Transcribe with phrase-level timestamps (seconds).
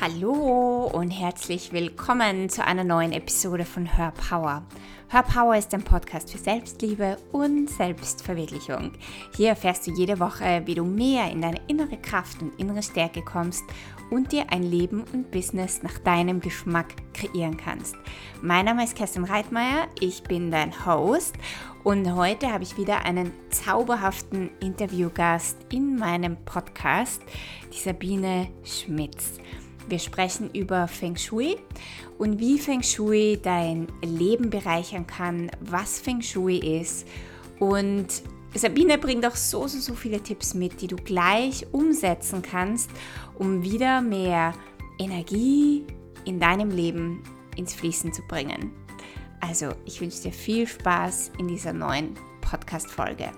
[0.00, 4.62] Hallo und herzlich willkommen zu einer neuen Episode von Hör Power.
[5.08, 8.92] Hör Power ist ein Podcast für Selbstliebe und Selbstverwirklichung.
[9.36, 13.22] Hier erfährst du jede Woche, wie du mehr in deine innere Kraft und innere Stärke
[13.22, 13.64] kommst
[14.08, 17.96] und dir ein Leben und Business nach deinem Geschmack kreieren kannst.
[18.40, 21.34] Mein Name ist Kerstin Reitmeier, ich bin dein Host
[21.82, 27.20] und heute habe ich wieder einen zauberhaften Interviewgast in meinem Podcast,
[27.72, 29.40] die Sabine Schmitz.
[29.88, 31.56] Wir sprechen über Feng Shui
[32.18, 37.06] und wie Feng Shui dein Leben bereichern kann, was Feng Shui ist.
[37.58, 38.06] Und
[38.54, 42.90] Sabine bringt auch so, so, so viele Tipps mit, die du gleich umsetzen kannst,
[43.38, 44.52] um wieder mehr
[44.98, 45.86] Energie
[46.26, 47.22] in deinem Leben
[47.56, 48.72] ins Fließen zu bringen.
[49.40, 53.30] Also, ich wünsche dir viel Spaß in dieser neuen Podcast-Folge.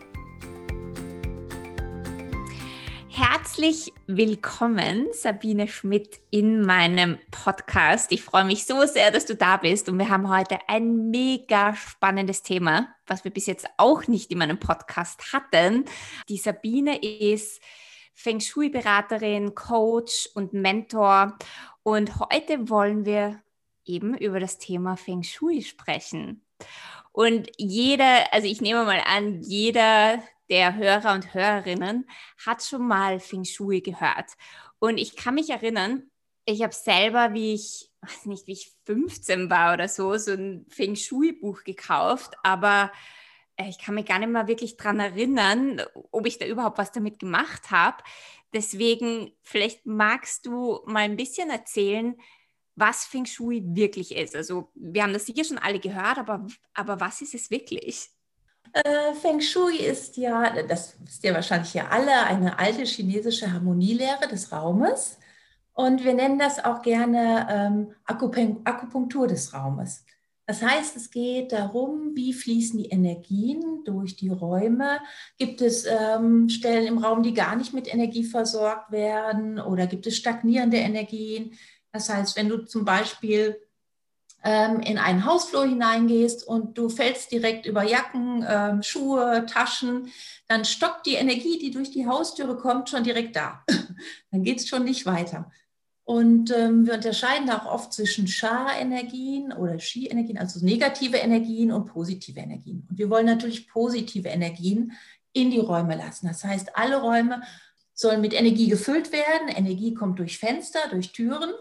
[3.22, 8.12] Herzlich willkommen, Sabine Schmidt, in meinem Podcast.
[8.12, 11.76] Ich freue mich so sehr, dass du da bist und wir haben heute ein mega
[11.76, 15.84] spannendes Thema, was wir bis jetzt auch nicht in meinem Podcast hatten.
[16.30, 17.60] Die Sabine ist
[18.14, 21.36] Feng Shui-Beraterin, Coach und Mentor
[21.82, 23.42] und heute wollen wir
[23.84, 26.42] eben über das Thema Feng Shui sprechen.
[27.12, 32.08] Und jeder, also ich nehme mal an, jeder, der Hörer und Hörerinnen
[32.44, 34.32] hat schon mal Feng Shui gehört.
[34.78, 36.10] Und ich kann mich erinnern,
[36.44, 40.66] ich habe selber, wie ich, weiß nicht, wie ich 15 war oder so, so ein
[40.68, 42.90] Feng Shui-Buch gekauft, aber
[43.56, 46.92] äh, ich kann mich gar nicht mehr wirklich daran erinnern, ob ich da überhaupt was
[46.92, 48.02] damit gemacht habe.
[48.52, 52.16] Deswegen, vielleicht magst du mal ein bisschen erzählen,
[52.74, 54.34] was Feng Shui wirklich ist.
[54.34, 58.10] Also, wir haben das sicher schon alle gehört, aber, aber was ist es wirklich?
[58.72, 64.28] Äh, Feng Shui ist ja, das wisst ihr wahrscheinlich ja alle, eine alte chinesische Harmonielehre
[64.28, 65.18] des Raumes.
[65.72, 67.94] Und wir nennen das auch gerne ähm,
[68.64, 70.04] Akupunktur des Raumes.
[70.46, 75.00] Das heißt, es geht darum, wie fließen die Energien durch die Räume.
[75.38, 80.06] Gibt es ähm, Stellen im Raum, die gar nicht mit Energie versorgt werden oder gibt
[80.08, 81.52] es stagnierende Energien?
[81.92, 83.60] Das heißt, wenn du zum Beispiel
[84.42, 90.10] ähm, in einen Hausflur hineingehst und du fällst direkt über Jacken, ähm, Schuhe, Taschen,
[90.48, 93.64] dann stockt die Energie, die durch die Haustüre kommt, schon direkt da.
[94.30, 95.50] dann geht es schon nicht weiter.
[96.04, 102.40] Und ähm, wir unterscheiden auch oft zwischen Scha-Energien oder Shi-Energien, also negative Energien und positive
[102.40, 102.84] Energien.
[102.90, 104.92] Und wir wollen natürlich positive Energien
[105.32, 106.26] in die Räume lassen.
[106.26, 107.42] Das heißt, alle Räume
[107.94, 109.48] sollen mit Energie gefüllt werden.
[109.54, 111.52] Energie kommt durch Fenster, durch Türen.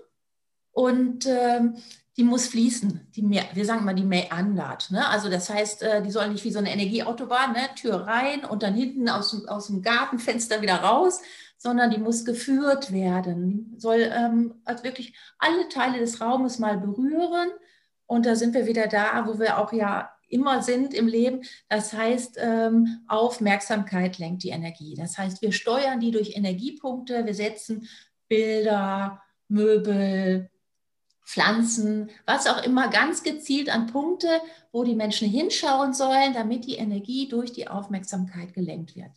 [0.71, 1.75] Und ähm,
[2.17, 3.07] die muss fließen.
[3.15, 4.91] Die, wir sagen mal, die meandert.
[4.91, 5.07] Ne?
[5.07, 7.69] Also das heißt, äh, die soll nicht wie so eine Energieautobahn, ne?
[7.75, 11.21] Tür rein und dann hinten aus, aus dem Gartenfenster wieder raus,
[11.57, 13.73] sondern die muss geführt werden.
[13.77, 17.49] Soll ähm, also wirklich alle Teile des Raumes mal berühren.
[18.05, 21.41] Und da sind wir wieder da, wo wir auch ja immer sind im Leben.
[21.67, 24.95] Das heißt, ähm, Aufmerksamkeit lenkt die Energie.
[24.95, 27.25] Das heißt, wir steuern die durch Energiepunkte.
[27.25, 27.87] Wir setzen
[28.27, 30.49] Bilder, Möbel,
[31.29, 34.41] Pflanzen, was auch immer, ganz gezielt an Punkte,
[34.71, 39.11] wo die Menschen hinschauen sollen, damit die Energie durch die Aufmerksamkeit gelenkt wird.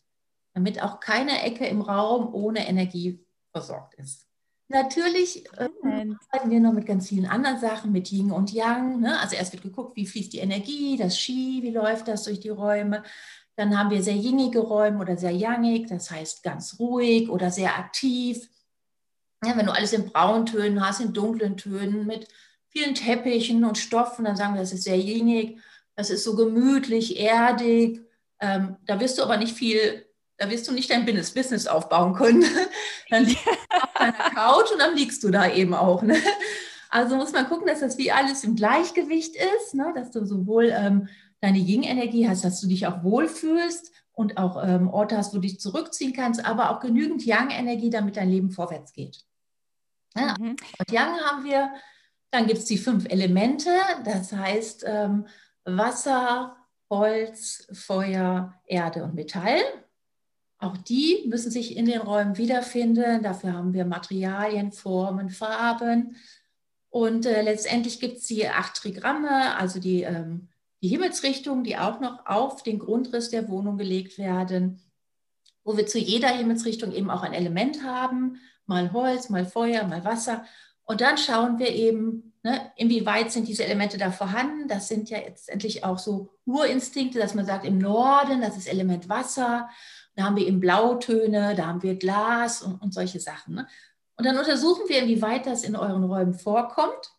[0.53, 4.27] Damit auch keine Ecke im Raum ohne Energie versorgt ist.
[4.69, 9.01] Natürlich äh, arbeiten wir noch mit ganz vielen anderen Sachen, mit Yin und Yang.
[9.01, 9.19] Ne?
[9.19, 12.51] Also erst wird geguckt, wie fließt die Energie, das Qi, wie läuft das durch die
[12.51, 13.03] Räume.
[13.57, 17.79] Dann haben wir sehr yingige Räume oder sehr yangig, das heißt ganz ruhig oder sehr
[17.79, 18.51] aktiv.
[19.45, 22.29] Ja, wenn du alles in Brauntönen hast, in dunklen Tönen, mit
[22.69, 25.59] vielen Teppichen und Stoffen, dann sagen wir, das ist sehr jinig,
[25.97, 28.01] das ist so gemütlich, erdig.
[28.41, 30.07] Ähm, da wirst du aber nicht viel,
[30.39, 32.45] da wirst du nicht dein Business aufbauen können.
[33.11, 36.03] dann liegst du auf deiner Couch und dann liegst du da eben auch.
[36.03, 36.17] Ne?
[36.89, 39.93] Also muss man gucken, dass das wie alles im Gleichgewicht ist, ne?
[39.95, 41.09] dass du sowohl ähm,
[41.41, 45.43] deine Yin-Energie hast, dass du dich auch wohlfühlst und auch ähm, Orte hast, wo du
[45.43, 49.25] dich zurückziehen kannst, aber auch genügend Yang-Energie, damit dein Leben vorwärts geht.
[50.17, 50.57] Ja, mhm.
[50.79, 51.73] Und Yang haben wir,
[52.31, 53.71] dann gibt es die fünf Elemente,
[54.05, 55.27] das heißt ähm,
[55.65, 56.57] Wasser,
[56.91, 59.61] Holz, Feuer, Erde und Metall.
[60.59, 63.23] Auch die müssen sich in den Räumen wiederfinden.
[63.23, 66.17] Dafür haben wir Materialien, Formen, Farben.
[66.89, 70.49] Und äh, letztendlich gibt es die acht Trigramme, also die, ähm,
[70.83, 74.81] die Himmelsrichtungen, die auch noch auf den Grundriss der Wohnung gelegt werden,
[75.65, 78.39] wo wir zu jeder Himmelsrichtung eben auch ein Element haben
[78.73, 80.45] mal Holz, mal Feuer, mal Wasser.
[80.85, 84.69] Und dann schauen wir eben, ne, inwieweit sind diese Elemente da vorhanden.
[84.69, 89.09] Das sind ja letztendlich auch so Urinstinkte, dass man sagt, im Norden, das ist Element
[89.09, 89.69] Wasser.
[90.17, 93.55] Da haben wir eben Blautöne, da haben wir Glas und, und solche Sachen.
[93.55, 93.69] Ne?
[94.17, 97.13] Und dann untersuchen wir, inwieweit das in euren Räumen vorkommt.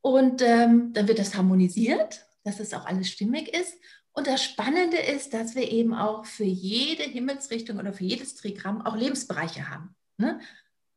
[0.00, 3.74] Und ähm, dann wird das harmonisiert, dass es auch alles stimmig ist.
[4.12, 8.82] Und das Spannende ist, dass wir eben auch für jede Himmelsrichtung oder für jedes Trigramm
[8.82, 9.94] auch Lebensbereiche haben.
[10.18, 10.40] Ne?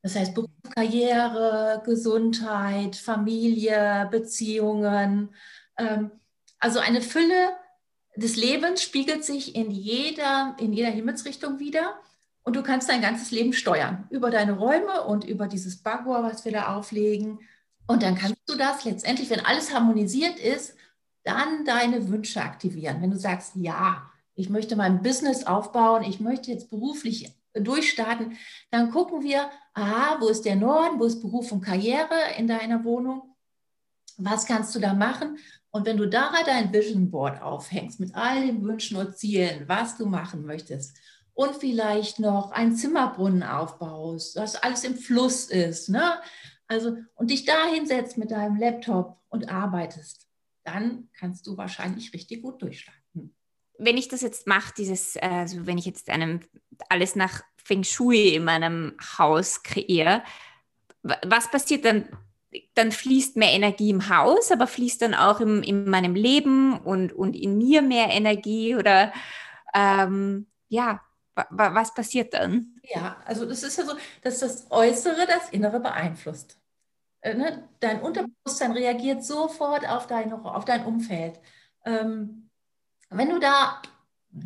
[0.01, 5.33] Das heißt Beruf, Karriere, Gesundheit, Familie, Beziehungen.
[5.77, 6.11] Ähm,
[6.59, 7.55] also eine Fülle
[8.15, 11.99] des Lebens spiegelt sich in jeder, in jeder Himmelsrichtung wieder.
[12.43, 16.45] Und du kannst dein ganzes Leben steuern über deine Räume und über dieses Bagua, was
[16.45, 17.39] wir da auflegen.
[17.85, 20.75] Und dann kannst du das letztendlich, wenn alles harmonisiert ist,
[21.23, 23.01] dann deine Wünsche aktivieren.
[23.01, 28.37] Wenn du sagst, ja, ich möchte mein Business aufbauen, ich möchte jetzt beruflich durchstarten,
[28.71, 32.83] dann gucken wir, aha, wo ist der Norden, wo ist Beruf und Karriere in deiner
[32.83, 33.35] Wohnung?
[34.17, 35.37] Was kannst du da machen?
[35.71, 39.97] Und wenn du da dein Vision Board aufhängst mit all den Wünschen und Zielen, was
[39.97, 40.97] du machen möchtest
[41.33, 46.19] und vielleicht noch einen Zimmerbrunnen aufbaust, dass alles im Fluss ist, ne?
[46.67, 50.27] Also und dich da hinsetzt mit deinem Laptop und arbeitest,
[50.63, 52.98] dann kannst du wahrscheinlich richtig gut durchstarten.
[53.79, 56.41] Wenn ich das jetzt mache, dieses, also wenn ich jetzt einem
[56.89, 60.23] alles nach Feng Shui in meinem Haus kreiere,
[61.01, 62.09] was passiert dann?
[62.73, 67.13] Dann fließt mehr Energie im Haus, aber fließt dann auch im, in meinem Leben und,
[67.13, 69.13] und in mir mehr Energie oder
[69.75, 71.01] ähm, ja,
[71.51, 72.75] was passiert dann?
[72.83, 76.59] Ja, also das ist ja so, dass das Äußere das Innere beeinflusst.
[77.21, 77.69] Äh, ne?
[77.79, 81.39] Dein Unterbewusstsein reagiert sofort auf dein, auf dein Umfeld.
[81.85, 82.48] Ähm,
[83.09, 83.81] wenn du da,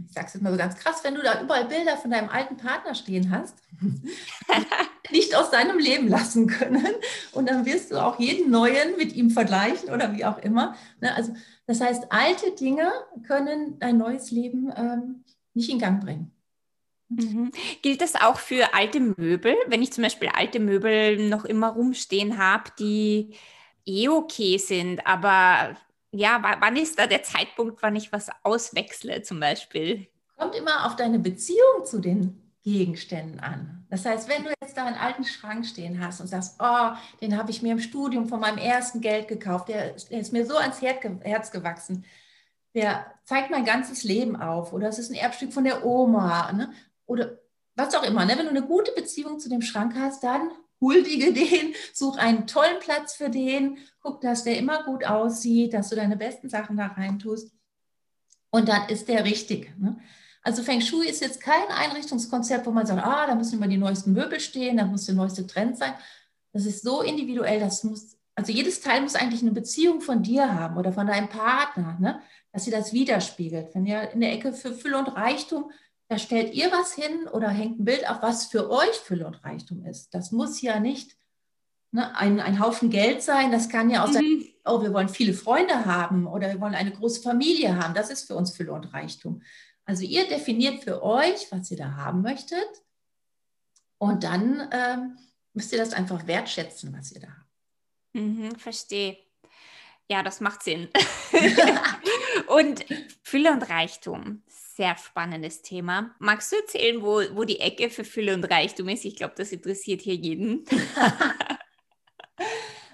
[0.08, 2.30] ich sage es jetzt mal so ganz krass, wenn du da überall Bilder von deinem
[2.30, 3.56] alten Partner stehen hast,
[5.12, 6.88] nicht aus deinem Leben lassen können
[7.34, 10.76] und dann wirst du auch jeden neuen mit ihm vergleichen oder wie auch immer.
[11.02, 11.14] Ne?
[11.14, 11.34] Also
[11.66, 12.92] das heißt, alte Dinge
[13.28, 15.24] können dein neues Leben ähm,
[15.54, 16.32] nicht in Gang bringen.
[17.10, 17.52] Mhm.
[17.82, 19.56] Gilt das auch für alte Möbel?
[19.68, 23.36] Wenn ich zum Beispiel alte Möbel noch immer rumstehen habe, die
[23.86, 25.76] eh okay sind, aber
[26.14, 30.08] ja, wann ist da der Zeitpunkt, wann ich was auswechsle zum Beispiel?
[30.38, 33.86] Kommt immer auf deine Beziehung zu den Gegenständen an.
[33.90, 37.38] Das heißt, wenn du jetzt da einen alten Schrank stehen hast und sagst, oh, den
[37.38, 40.58] habe ich mir im Studium von meinem ersten Geld gekauft, der, der ist mir so
[40.58, 42.06] ans Herz gewachsen,
[42.74, 46.52] der zeigt mein ganzes Leben auf oder es ist ein Erbstück von der Oma.
[46.54, 46.74] Ne?
[47.06, 47.40] oder
[47.76, 48.26] was auch immer.
[48.26, 48.38] Ne?
[48.38, 50.52] Wenn du eine gute Beziehung zu dem Schrank hast, dann
[50.84, 55.90] huldige den, such einen tollen Platz für den, guck, dass der immer gut aussieht, dass
[55.90, 57.52] du deine besten Sachen da rein tust.
[58.52, 59.74] Und dann ist der richtig.
[59.80, 59.98] Ne?
[60.44, 63.78] Also Feng Shui ist jetzt kein Einrichtungskonzept, wo man sagt, ah, da müssen immer die
[63.78, 65.94] neuesten Möbel stehen, da muss der neueste Trend sein.
[66.52, 70.54] Das ist so individuell, das muss, also jedes Teil muss eigentlich eine Beziehung von dir
[70.54, 72.22] haben oder von deinem Partner, ne?
[72.52, 73.74] dass sie das widerspiegelt.
[73.74, 75.72] Wenn ihr in der Ecke für Fülle und Reichtum
[76.08, 79.44] da stellt ihr was hin oder hängt ein Bild auf, was für euch Fülle und
[79.44, 80.14] Reichtum ist.
[80.14, 81.16] Das muss ja nicht
[81.92, 83.52] ne, ein, ein Haufen Geld sein.
[83.52, 84.14] Das kann ja auch mhm.
[84.14, 87.94] sein, oh, wir wollen viele Freunde haben oder wir wollen eine große Familie haben.
[87.94, 89.42] Das ist für uns Fülle und Reichtum.
[89.86, 92.68] Also ihr definiert für euch, was ihr da haben möchtet.
[93.98, 95.18] Und dann ähm,
[95.54, 97.50] müsst ihr das einfach wertschätzen, was ihr da habt.
[98.14, 99.18] Mhm, verstehe.
[100.10, 100.90] Ja, das macht Sinn.
[102.48, 102.86] und
[103.24, 104.44] Fülle und Reichtum,
[104.76, 106.16] sehr spannendes Thema.
[106.20, 109.06] Magst du erzählen, wo, wo die Ecke für Fülle und Reichtum ist?
[109.06, 110.66] Ich glaube, das interessiert hier jeden.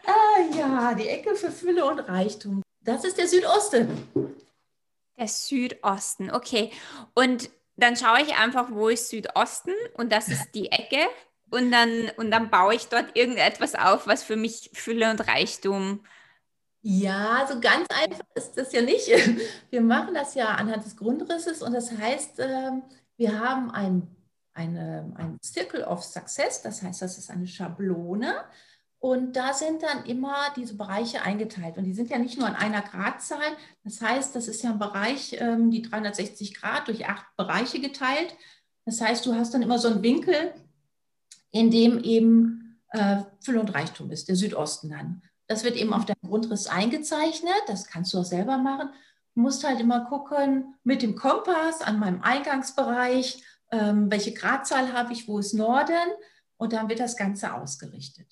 [0.06, 2.62] ah, ja, die Ecke für Fülle und Reichtum.
[2.82, 3.88] Das ist der Südosten.
[5.18, 6.72] Der Südosten, okay.
[7.14, 11.08] Und dann schaue ich einfach, wo ist Südosten und das ist die Ecke.
[11.50, 16.04] Und dann, und dann baue ich dort irgendetwas auf, was für mich Fülle und Reichtum
[16.82, 19.08] ja, so ganz einfach ist das ja nicht.
[19.70, 22.84] Wir machen das ja anhand des Grundrisses und das heißt, ähm,
[23.18, 24.08] wir haben ein,
[24.54, 28.34] eine, ein Circle of Success, das heißt, das ist eine Schablone
[29.00, 32.56] und da sind dann immer diese Bereiche eingeteilt und die sind ja nicht nur an
[32.56, 37.26] einer Gradzahl, das heißt, das ist ja ein Bereich, ähm, die 360 Grad durch acht
[37.36, 38.34] Bereiche geteilt.
[38.86, 40.54] Das heißt, du hast dann immer so einen Winkel,
[41.52, 45.22] in dem eben äh, Fülle und Reichtum ist, der Südosten dann.
[45.50, 47.64] Das wird eben auf deinem Grundriss eingezeichnet.
[47.66, 48.90] Das kannst du auch selber machen.
[49.34, 55.12] Du musst halt immer gucken mit dem Kompass an meinem Eingangsbereich, ähm, welche Gradzahl habe
[55.12, 55.96] ich, wo ist Norden
[56.58, 58.28] und dann wird das Ganze ausgerichtet.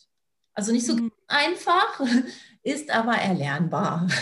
[0.54, 1.12] Also nicht so mhm.
[1.28, 2.00] einfach,
[2.64, 4.08] ist aber erlernbar.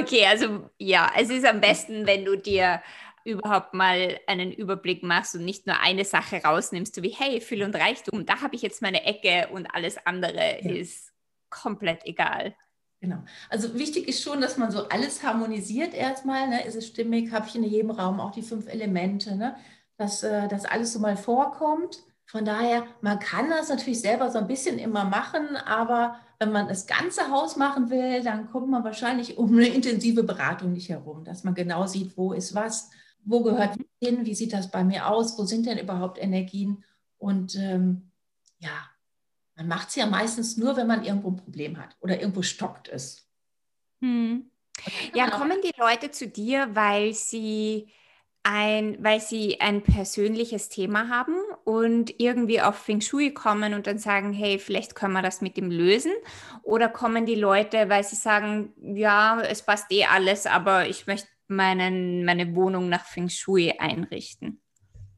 [0.00, 2.80] Okay, also ja, es ist am besten, wenn du dir
[3.24, 7.66] überhaupt mal einen Überblick machst und nicht nur eine Sache rausnimmst, so wie, hey, Fülle
[7.66, 10.70] und Reichtum, da habe ich jetzt meine Ecke und alles andere ja.
[10.70, 11.12] ist
[11.50, 12.54] komplett egal.
[13.00, 13.18] Genau.
[13.50, 16.48] Also wichtig ist schon, dass man so alles harmonisiert erstmal.
[16.48, 16.64] Ne?
[16.64, 17.30] Ist es stimmig?
[17.32, 19.36] Habe ich in jedem Raum auch die fünf Elemente?
[19.36, 19.56] Ne?
[19.96, 22.02] Dass äh, das alles so mal vorkommt.
[22.24, 26.68] Von daher, man kann das natürlich selber so ein bisschen immer machen, aber wenn man
[26.68, 31.24] das ganze Haus machen will, dann kommt man wahrscheinlich um eine intensive Beratung nicht herum,
[31.24, 32.90] dass man genau sieht, wo ist was,
[33.24, 36.84] wo gehört hin, wie sieht das bei mir aus, wo sind denn überhaupt Energien
[37.18, 38.10] und ähm,
[38.58, 38.70] ja,
[39.56, 42.88] man macht es ja meistens nur, wenn man irgendwo ein Problem hat oder irgendwo stockt
[42.88, 43.28] ist.
[44.00, 44.50] Hm.
[45.14, 47.88] Ja, kommen die Leute zu dir, weil sie
[48.42, 51.34] ein, weil sie ein persönliches Thema haben
[51.64, 55.56] und irgendwie auf Feng Shui kommen und dann sagen, hey, vielleicht können wir das mit
[55.56, 56.12] dem lösen?
[56.62, 61.28] Oder kommen die Leute, weil sie sagen, ja, es passt eh alles, aber ich möchte
[61.48, 64.60] meinen, meine Wohnung nach Feng Shui einrichten?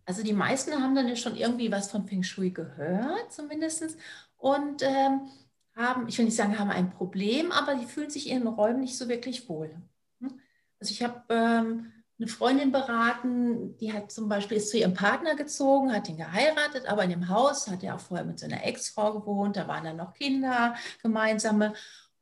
[0.07, 3.99] Also die meisten haben dann ja schon irgendwie was von Feng Shui gehört, zumindest.
[4.39, 5.29] Und ähm,
[5.77, 8.81] haben, ich will nicht sagen, haben ein Problem, aber die fühlen sich in ihren Räumen
[8.81, 9.75] nicht so wirklich wohl.
[10.21, 10.41] Hm?
[10.81, 15.37] Also ich habe ähm, eine Freundin beraten, die hat zum Beispiel ist zu ihrem Partner
[15.37, 19.13] gezogen, hat ihn geheiratet, aber in dem Haus hat er auch vorher mit seiner Ex-Frau
[19.21, 21.75] gewohnt, da waren dann noch Kinder gemeinsame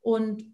[0.03, 0.45] und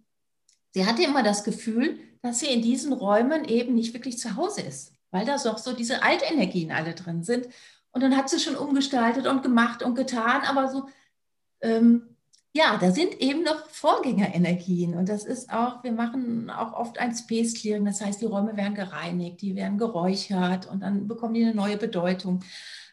[0.71, 4.62] sie hatte immer das Gefühl, dass sie in diesen Räumen eben nicht wirklich zu Hause
[4.62, 7.49] ist, weil da auch so diese Altenergien alle drin sind.
[7.90, 10.88] Und dann hat sie schon umgestaltet und gemacht und getan, aber so
[11.62, 12.12] ähm,
[12.54, 17.14] ja, da sind eben noch Vorgängerenergien und das ist auch, wir machen auch oft ein
[17.14, 21.45] Space Clearing, das heißt, die Räume werden gereinigt, die werden geräuchert und dann bekommen die
[21.45, 22.45] eine neue Bedeutung.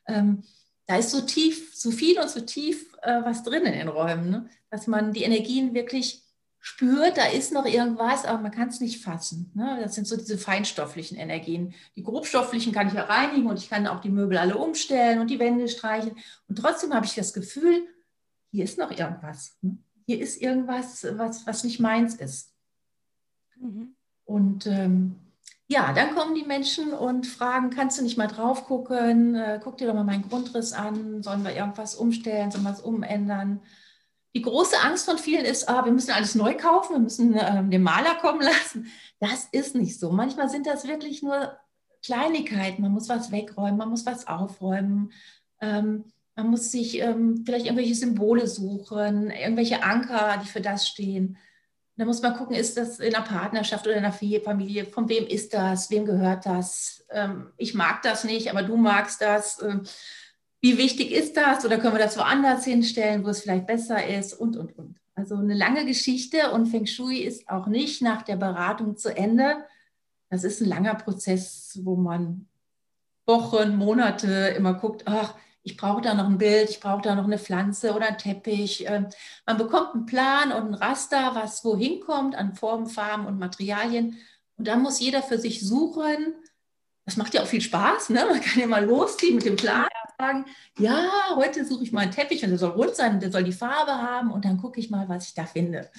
[0.08, 0.44] Ähm,
[0.86, 4.30] da ist so tief, so viel und so tief äh, was drin in den Räumen,
[4.30, 4.50] ne?
[4.70, 6.24] dass man die Energien wirklich
[6.62, 9.52] spürt, da ist noch irgendwas, aber man kann es nicht fassen.
[9.56, 9.80] Ne?
[9.82, 11.74] Das sind so diese feinstofflichen Energien.
[11.96, 15.30] Die grobstofflichen kann ich ja reinigen und ich kann auch die Möbel alle umstellen und
[15.30, 16.18] die Wände streichen.
[16.48, 17.88] Und trotzdem habe ich das Gefühl,
[18.52, 19.58] hier ist noch irgendwas.
[19.62, 19.84] Hm?
[20.06, 22.54] Hier ist irgendwas, was, was nicht meins ist.
[23.60, 23.96] Mhm.
[24.26, 25.16] Und ähm,
[25.68, 29.36] ja, dann kommen die Menschen und fragen, kannst du nicht mal drauf gucken?
[29.36, 31.22] Äh, guck dir doch mal meinen Grundriss an.
[31.22, 32.50] Sollen wir irgendwas umstellen?
[32.50, 33.62] Sollen wir was umändern?
[34.36, 37.64] Die große Angst von vielen ist, ah, wir müssen alles neu kaufen, wir müssen äh,
[37.64, 38.88] den Maler kommen lassen.
[39.20, 40.12] Das ist nicht so.
[40.12, 41.58] Manchmal sind das wirklich nur
[42.04, 42.82] Kleinigkeiten.
[42.82, 45.12] Man muss was wegräumen, man muss was aufräumen.
[45.62, 46.06] Ähm,
[46.40, 51.38] man muss sich ähm, vielleicht irgendwelche Symbole suchen, irgendwelche Anker, die für das stehen.
[51.98, 55.28] Da muss man gucken, ist das in einer Partnerschaft oder in einer Familie, von wem
[55.28, 57.06] ist das, wem gehört das?
[57.10, 59.62] Ähm, ich mag das nicht, aber du magst das.
[59.62, 59.84] Ähm,
[60.62, 61.66] wie wichtig ist das?
[61.66, 64.34] Oder können wir das woanders hinstellen, wo es vielleicht besser ist?
[64.34, 64.98] Und, und, und.
[65.16, 69.58] Also eine lange Geschichte und Feng Shui ist auch nicht nach der Beratung zu Ende.
[70.30, 72.48] Das ist ein langer Prozess, wo man
[73.26, 77.26] Wochen, Monate immer guckt, ach, ich brauche da noch ein Bild, ich brauche da noch
[77.26, 78.86] eine Pflanze oder einen Teppich.
[78.88, 79.08] Ähm,
[79.46, 84.18] man bekommt einen Plan und ein Raster, was wohin kommt an Formen, Farben und Materialien.
[84.58, 86.36] Und dann muss jeder für sich suchen.
[87.06, 88.10] Das macht ja auch viel Spaß.
[88.10, 88.26] Ne?
[88.30, 89.88] Man kann ja mal losziehen mit dem Plan
[90.20, 90.46] sagen,
[90.78, 93.44] ja, heute suche ich mal einen Teppich und der soll rund sein und der soll
[93.44, 95.90] die Farbe haben und dann gucke ich mal, was ich da finde.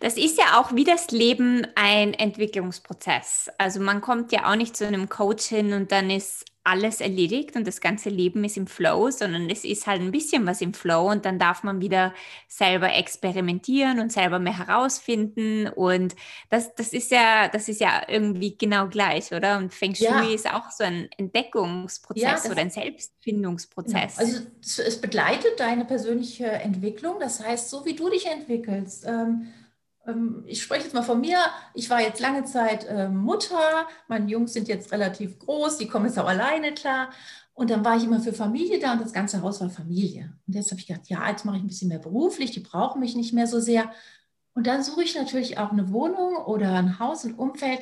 [0.00, 3.50] Das ist ja auch wie das Leben ein Entwicklungsprozess.
[3.58, 7.56] Also man kommt ja auch nicht zu einem Coach hin und dann ist alles erledigt
[7.56, 10.74] und das ganze Leben ist im Flow, sondern es ist halt ein bisschen was im
[10.74, 12.14] Flow und dann darf man wieder
[12.46, 16.14] selber experimentieren und selber mehr herausfinden und
[16.50, 19.58] das, das ist ja, das ist ja irgendwie genau gleich, oder?
[19.58, 20.34] Und Feng Shui ja.
[20.34, 24.18] ist auch so ein Entdeckungsprozess ja, oder ein Selbstfindungsprozess.
[24.18, 24.28] Genau.
[24.28, 29.48] Also es begleitet deine persönliche Entwicklung, das heißt, so wie du dich entwickelst, ähm,
[30.46, 31.38] ich spreche jetzt mal von mir.
[31.74, 33.86] Ich war jetzt lange Zeit ähm, Mutter.
[34.08, 37.10] Meine Jungs sind jetzt relativ groß, die kommen jetzt auch alleine klar.
[37.54, 40.32] Und dann war ich immer für Familie da und das ganze Haus war Familie.
[40.46, 43.00] Und jetzt habe ich gedacht, ja, jetzt mache ich ein bisschen mehr beruflich, die brauchen
[43.00, 43.90] mich nicht mehr so sehr.
[44.54, 47.80] Und dann suche ich natürlich auch eine Wohnung oder ein Haus, ein Umfeld,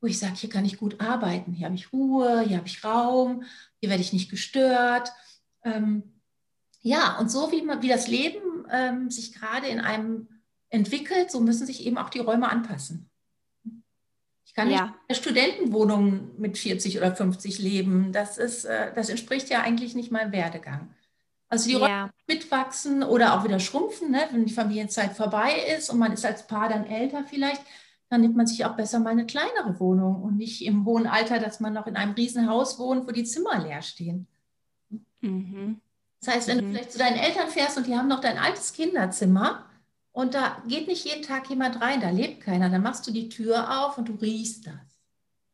[0.00, 2.84] wo ich sage, hier kann ich gut arbeiten, hier habe ich Ruhe, hier habe ich
[2.84, 3.44] Raum,
[3.80, 5.12] hier werde ich nicht gestört.
[5.62, 6.02] Ähm,
[6.82, 10.28] ja, und so wie, wie das Leben ähm, sich gerade in einem
[10.74, 13.08] entwickelt, so müssen sich eben auch die Räume anpassen.
[14.44, 14.86] Ich kann nicht ja.
[14.86, 18.12] in einer Studentenwohnung mit 40 oder 50 leben.
[18.12, 20.94] Das, ist, äh, das entspricht ja eigentlich nicht meinem Werdegang.
[21.48, 22.10] Also die Räume ja.
[22.26, 24.28] mitwachsen oder auch wieder schrumpfen, ne?
[24.32, 27.62] wenn die Familienzeit vorbei ist und man ist als Paar dann älter vielleicht,
[28.10, 31.38] dann nimmt man sich auch besser mal eine kleinere Wohnung und nicht im hohen Alter,
[31.38, 34.26] dass man noch in einem Riesenhaus wohnt, wo die Zimmer leer stehen.
[35.20, 35.80] Mhm.
[36.20, 36.60] Das heißt, wenn mhm.
[36.60, 39.64] du vielleicht zu deinen Eltern fährst und die haben noch dein altes Kinderzimmer,
[40.14, 42.70] und da geht nicht jeden Tag jemand rein, da lebt keiner.
[42.70, 44.74] Dann machst du die Tür auf und du riechst das.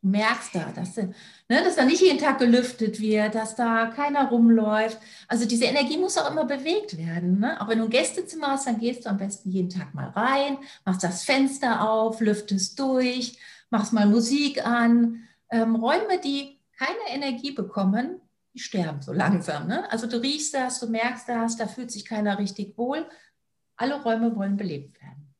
[0.03, 1.13] Du merkst da, dass, ne,
[1.49, 4.99] dass da nicht jeden Tag gelüftet wird, dass da keiner rumläuft.
[5.27, 7.39] Also diese Energie muss auch immer bewegt werden.
[7.39, 7.59] Ne?
[7.59, 10.59] Auch wenn du ein Gästezimmer hast, dann gehst du am besten jeden Tag mal rein,
[10.85, 13.39] machst das Fenster auf, lüftest durch,
[13.71, 15.23] machst mal Musik an.
[15.49, 18.21] Ähm, Räume, die keine Energie bekommen,
[18.53, 19.67] die sterben so langsam.
[19.67, 19.91] Ne?
[19.91, 23.07] Also du riechst das, du merkst das, da fühlt sich keiner richtig wohl.
[23.81, 25.33] Alle Räume wollen belebt werden.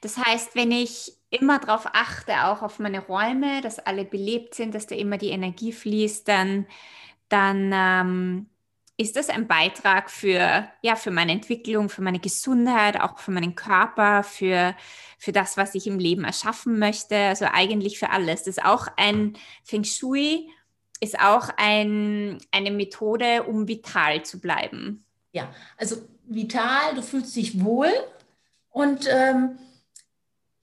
[0.00, 4.74] Das heißt, wenn ich immer darauf achte, auch auf meine Räume, dass alle belebt sind,
[4.74, 6.66] dass da immer die Energie fließt, dann,
[7.28, 8.46] dann ähm,
[8.96, 13.54] ist das ein Beitrag für, ja, für meine Entwicklung, für meine Gesundheit, auch für meinen
[13.54, 14.74] Körper, für,
[15.18, 18.44] für das, was ich im Leben erschaffen möchte, also eigentlich für alles.
[18.44, 20.48] Das ist auch ein Feng Shui,
[21.00, 25.04] ist auch ein, eine Methode, um vital zu bleiben.
[25.32, 27.90] Ja, also vital, du fühlst dich wohl
[28.70, 29.58] und ähm,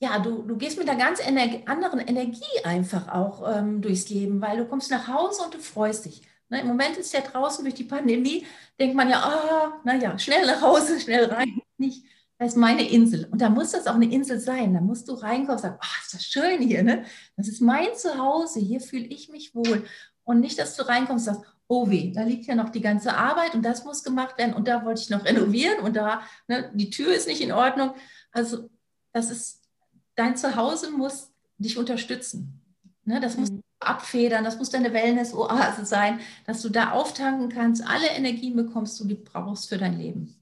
[0.01, 4.41] ja, du, du gehst mit einer ganz ener anderen Energie einfach auch ähm, durchs Leben,
[4.41, 6.21] weil du kommst nach Hause und du freust dich.
[6.49, 8.45] Ne, Im Moment ist ja draußen durch die Pandemie,
[8.79, 11.61] denkt man ja, ah, naja, schnell nach Hause, schnell rein.
[11.77, 12.05] Nicht,
[12.39, 13.27] das ist meine Insel.
[13.29, 14.73] Und da muss das auch eine Insel sein.
[14.73, 17.05] Da musst du reinkommen und sagen, ah, ist das schön hier, ne?
[17.35, 19.85] Das ist mein Zuhause, hier fühle ich mich wohl.
[20.23, 23.15] Und nicht, dass du reinkommst und sagst, oh weh, da liegt ja noch die ganze
[23.15, 26.69] Arbeit und das muss gemacht werden und da wollte ich noch renovieren und da, ne,
[26.73, 27.93] die Tür ist nicht in Ordnung.
[28.33, 28.69] Also
[29.13, 29.61] das ist,
[30.15, 32.61] dein Zuhause muss dich unterstützen.
[33.05, 37.85] Ne, das muss mhm abfedern, das muss deine Wellness-Oase sein, dass du da auftanken kannst,
[37.85, 40.35] alle Energien bekommst, die du brauchst für dein Leben.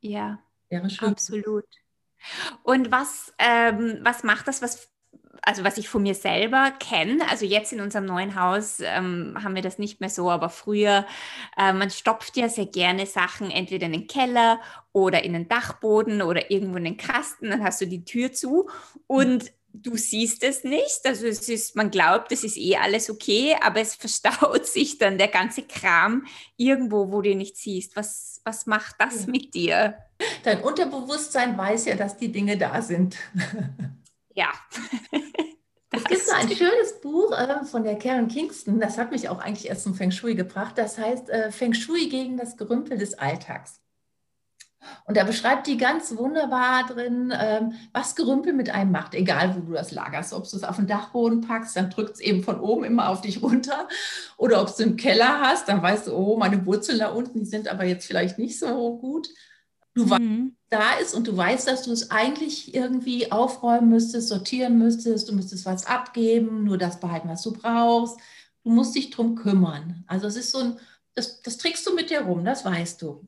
[0.00, 1.08] Ja, Wäre schön.
[1.08, 1.66] absolut.
[2.62, 4.89] Und was, ähm, was macht das, was
[5.42, 9.54] also was ich von mir selber kenne, also jetzt in unserem neuen Haus ähm, haben
[9.54, 11.06] wir das nicht mehr so, aber früher,
[11.56, 14.60] äh, man stopft ja sehr gerne Sachen entweder in den Keller
[14.92, 18.68] oder in den Dachboden oder irgendwo in den Kasten, dann hast du die Tür zu
[19.06, 21.00] und du siehst es nicht.
[21.04, 25.18] Also es ist, man glaubt, es ist eh alles okay, aber es verstaut sich dann
[25.18, 27.96] der ganze Kram irgendwo, wo du nicht siehst.
[27.96, 29.96] Was, was macht das mit dir?
[30.42, 33.16] Dein Unterbewusstsein weiß ja, dass die Dinge da sind.
[34.40, 34.52] Ja.
[35.92, 39.40] Es gibt so ein schönes Buch äh, von der Karen Kingston, das hat mich auch
[39.40, 40.78] eigentlich erst zum Feng Shui gebracht.
[40.78, 43.80] Das heißt äh, Feng Shui gegen das Gerümpel des Alltags.
[45.04, 49.60] Und da beschreibt die ganz wunderbar drin, ähm, was Gerümpel mit einem macht, egal wo
[49.62, 50.32] du das lagerst.
[50.32, 53.20] Ob du es auf den Dachboden packst, dann drückt es eben von oben immer auf
[53.20, 53.88] dich runter.
[54.36, 57.40] Oder ob du es im Keller hast, dann weißt du, oh, meine Wurzeln da unten,
[57.40, 59.28] die sind aber jetzt vielleicht nicht so gut.
[60.00, 60.56] Du mhm.
[60.68, 65.34] da ist und du weißt, dass du es eigentlich irgendwie aufräumen müsstest, sortieren müsstest, du
[65.34, 68.18] müsstest was abgeben, nur das behalten, was du brauchst.
[68.64, 70.04] Du musst dich drum kümmern.
[70.06, 70.78] Also es ist so ein,
[71.14, 73.26] das, das trägst du mit dir rum, das weißt du.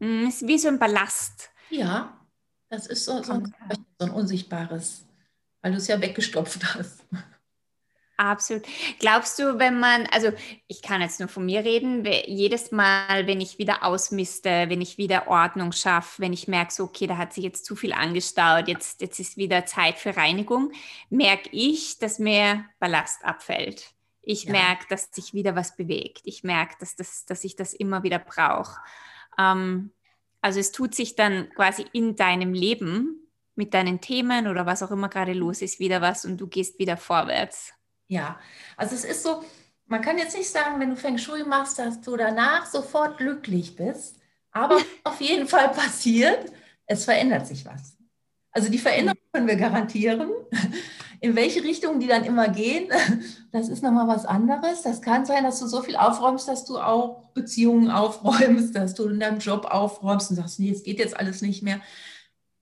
[0.00, 1.50] Mm, ist wie so ein Ballast.
[1.70, 2.26] Ja,
[2.68, 3.54] das ist so, so, ein,
[3.98, 5.04] so ein unsichtbares,
[5.62, 7.04] weil du es ja weggestopft hast.
[8.18, 8.66] Absolut.
[8.98, 10.32] Glaubst du, wenn man, also
[10.66, 14.98] ich kann jetzt nur von mir reden, jedes Mal, wenn ich wieder ausmiste, wenn ich
[14.98, 18.66] wieder Ordnung schaffe, wenn ich merke, so, okay, da hat sich jetzt zu viel angestaut,
[18.66, 20.72] jetzt, jetzt ist wieder Zeit für Reinigung,
[21.10, 23.92] merke ich, dass mir Ballast abfällt.
[24.20, 24.50] Ich ja.
[24.50, 26.22] merke, dass sich wieder was bewegt.
[26.24, 28.80] Ich merke, dass, das, dass ich das immer wieder brauche.
[29.38, 29.92] Ähm,
[30.40, 34.90] also es tut sich dann quasi in deinem Leben mit deinen Themen oder was auch
[34.90, 37.77] immer gerade los ist, wieder was und du gehst wieder vorwärts.
[38.08, 38.38] Ja,
[38.76, 39.44] also es ist so,
[39.86, 43.76] man kann jetzt nicht sagen, wenn du Feng Shui machst, dass du danach sofort glücklich
[43.76, 44.16] bist,
[44.50, 46.50] aber auf jeden Fall passiert,
[46.86, 47.96] es verändert sich was.
[48.50, 50.30] Also die Veränderung können wir garantieren.
[51.20, 52.88] In welche Richtung die dann immer gehen,
[53.52, 54.82] das ist nochmal was anderes.
[54.82, 59.08] Das kann sein, dass du so viel aufräumst, dass du auch Beziehungen aufräumst, dass du
[59.08, 61.80] in deinem Job aufräumst und sagst, nee, es geht jetzt alles nicht mehr.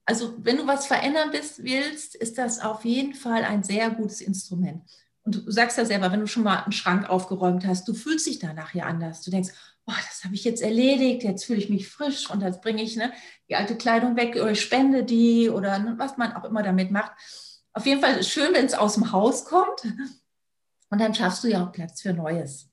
[0.07, 4.83] Also wenn du was verändern willst, ist das auf jeden Fall ein sehr gutes Instrument.
[5.27, 8.29] Und du sagst ja selber, wenn du schon mal einen Schrank aufgeräumt hast, du fühlst
[8.29, 9.23] dich danach ja anders.
[9.23, 9.51] Du denkst,
[9.87, 12.97] oh, das habe ich jetzt erledigt, jetzt fühle ich mich frisch und jetzt bringe ich
[12.97, 13.13] ne,
[13.49, 17.11] die alte Kleidung weg oder spende die oder ne, was man auch immer damit macht.
[17.73, 19.83] Auf jeden Fall ist es schön, wenn es aus dem Haus kommt.
[20.91, 22.71] Und dann schaffst du ja auch Platz für Neues.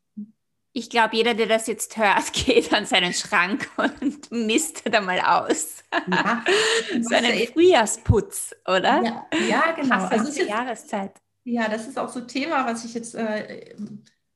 [0.73, 5.19] Ich glaube, jeder, der das jetzt hört, geht an seinen Schrank und mistet da mal
[5.19, 5.83] aus.
[6.07, 6.43] Ja,
[7.01, 9.01] so einen Frühjahrsputz, oder?
[9.03, 9.97] Ja, ja genau.
[9.97, 11.22] Passt also es ist Jahreszeit.
[11.43, 13.75] Ja, das ist auch so ein Thema, was ich jetzt äh,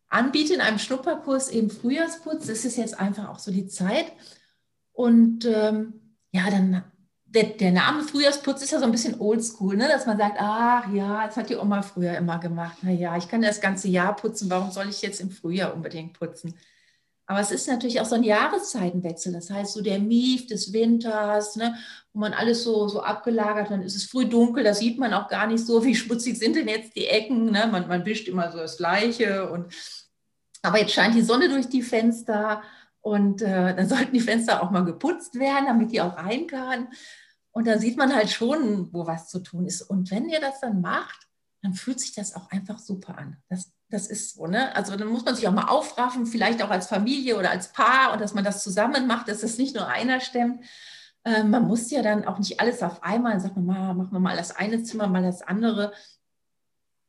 [0.09, 2.47] anbiete in einem Schnupperkurs, eben Frühjahrsputz.
[2.47, 4.11] Das ist jetzt einfach auch so die Zeit.
[4.91, 6.83] Und ähm, ja, dann
[7.25, 9.87] der, der, Name Frühjahrsputz ist ja so ein bisschen oldschool, ne?
[9.87, 12.77] dass man sagt, ach ja, das hat die Oma früher immer gemacht.
[12.83, 16.55] Naja, ich kann das ganze Jahr putzen, warum soll ich jetzt im Frühjahr unbedingt putzen?
[17.29, 19.33] Aber es ist natürlich auch so ein Jahreszeitenwechsel.
[19.33, 21.75] Das heißt, so der Mief des Winters, ne,
[22.13, 25.27] wo man alles so, so abgelagert, dann ist es früh dunkel, da sieht man auch
[25.27, 27.51] gar nicht so, wie schmutzig sind denn jetzt die Ecken.
[27.51, 27.67] Ne?
[27.69, 29.49] Man, man wischt immer so das Gleiche.
[29.51, 29.73] Und,
[30.61, 32.63] aber jetzt scheint die Sonne durch die Fenster
[33.01, 36.87] und äh, dann sollten die Fenster auch mal geputzt werden, damit die auch rein kann.
[37.51, 39.81] Und da sieht man halt schon, wo was zu tun ist.
[39.81, 41.27] Und wenn ihr das dann macht,
[41.61, 43.37] dann fühlt sich das auch einfach super an.
[43.49, 44.75] Das Das ist so, ne?
[44.75, 48.11] Also dann muss man sich auch mal aufraffen, vielleicht auch als Familie oder als Paar
[48.11, 50.61] und dass man das zusammen macht, dass das nicht nur einer stemmt.
[51.23, 54.11] Äh, man muss ja dann auch nicht alles auf einmal, dann sagt man mal, machen
[54.11, 55.93] wir mal das eine Zimmer, mal das andere.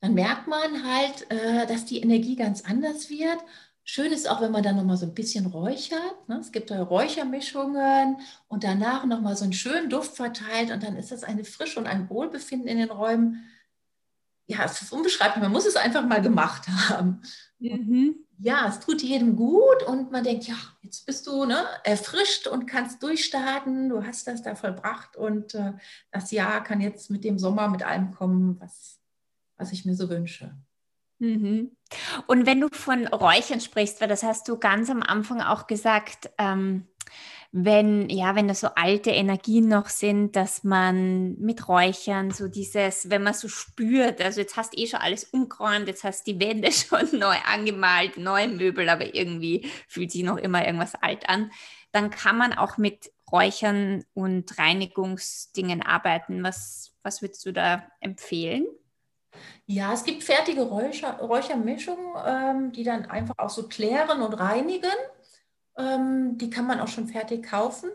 [0.00, 3.38] Dann merkt man halt, äh, dass die Energie ganz anders wird.
[3.82, 6.28] Schön ist auch, wenn man dann nochmal so ein bisschen räuchert.
[6.28, 6.38] Ne?
[6.40, 11.10] Es gibt da Räuchermischungen und danach nochmal so einen schönen Duft verteilt und dann ist
[11.10, 13.44] das eine Frische und ein Wohlbefinden in den Räumen
[14.48, 15.42] ja, es ist unbeschreiblich.
[15.42, 17.20] Man muss es einfach mal gemacht haben.
[17.58, 18.16] Mhm.
[18.38, 22.66] Ja, es tut jedem gut und man denkt, ja, jetzt bist du ne, erfrischt und
[22.66, 23.88] kannst durchstarten.
[23.90, 25.72] Du hast das da vollbracht und äh,
[26.11, 29.00] das Jahr kann jetzt mit dem Sommer mit allem kommen, was,
[29.56, 30.54] was ich mir so wünsche.
[31.18, 31.72] Mhm.
[32.26, 36.30] Und wenn du von Räuchern sprichst, weil das hast du ganz am Anfang auch gesagt,
[36.38, 36.87] ähm,
[37.50, 43.08] wenn, ja, wenn da so alte Energien noch sind, dass man mit Räuchern so dieses,
[43.08, 46.70] wenn man so spürt, also jetzt hast eh schon alles umgeräumt, jetzt hast die Wände
[46.72, 51.50] schon neu angemalt, neue Möbel, aber irgendwie fühlt sich noch immer irgendwas alt an,
[51.90, 56.42] dann kann man auch mit Räuchern und Reinigungsdingen arbeiten.
[56.42, 58.66] Was, was würdest du da empfehlen?
[59.66, 64.90] Ja, es gibt fertige Räucher, Räuchermischungen, ähm, die dann einfach auch so klären und reinigen.
[65.78, 67.90] Ähm, die kann man auch schon fertig kaufen.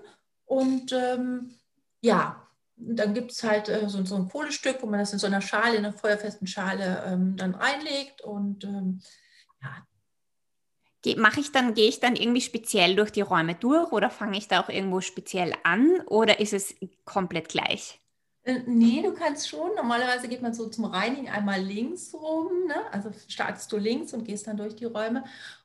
[0.45, 1.53] Und ähm,
[2.01, 5.27] ja, dann gibt es halt äh, so, so, ein Kohlestück, wo man das in so
[5.27, 8.21] einer Schale, in einer feuerfesten Schale ähm, dann reinlegt.
[8.21, 9.01] Und ähm,
[9.61, 9.85] ja.
[11.17, 14.47] Mache ich dann, gehe ich dann irgendwie speziell durch die Räume durch oder fange ich
[14.47, 17.99] da auch irgendwo speziell an oder ist es komplett gleich?
[18.43, 19.75] Äh, nee, du kannst schon.
[19.75, 22.67] Normalerweise geht man so zum Reinigen einmal links rum.
[22.67, 22.75] Ne?
[22.91, 25.23] Also startest du links und gehst dann durch die Räume.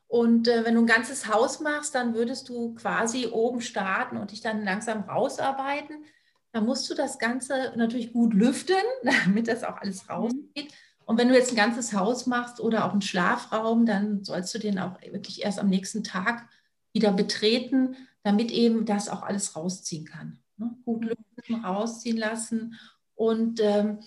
[0.09, 4.31] Und äh, wenn du ein ganzes Haus machst, dann würdest du quasi oben starten und
[4.31, 6.03] dich dann langsam rausarbeiten.
[6.51, 10.11] Da musst du das Ganze natürlich gut lüften, damit das auch alles mhm.
[10.11, 10.73] rausgeht.
[11.05, 14.57] Und wenn du jetzt ein ganzes Haus machst oder auch einen Schlafraum, dann sollst du
[14.57, 16.49] den auch wirklich erst am nächsten Tag
[16.91, 20.39] wieder betreten, damit eben das auch alles rausziehen kann.
[20.57, 20.75] Ne?
[20.85, 21.09] Gut mhm.
[21.09, 22.79] lüften, rausziehen lassen.
[23.13, 23.99] Und ähm,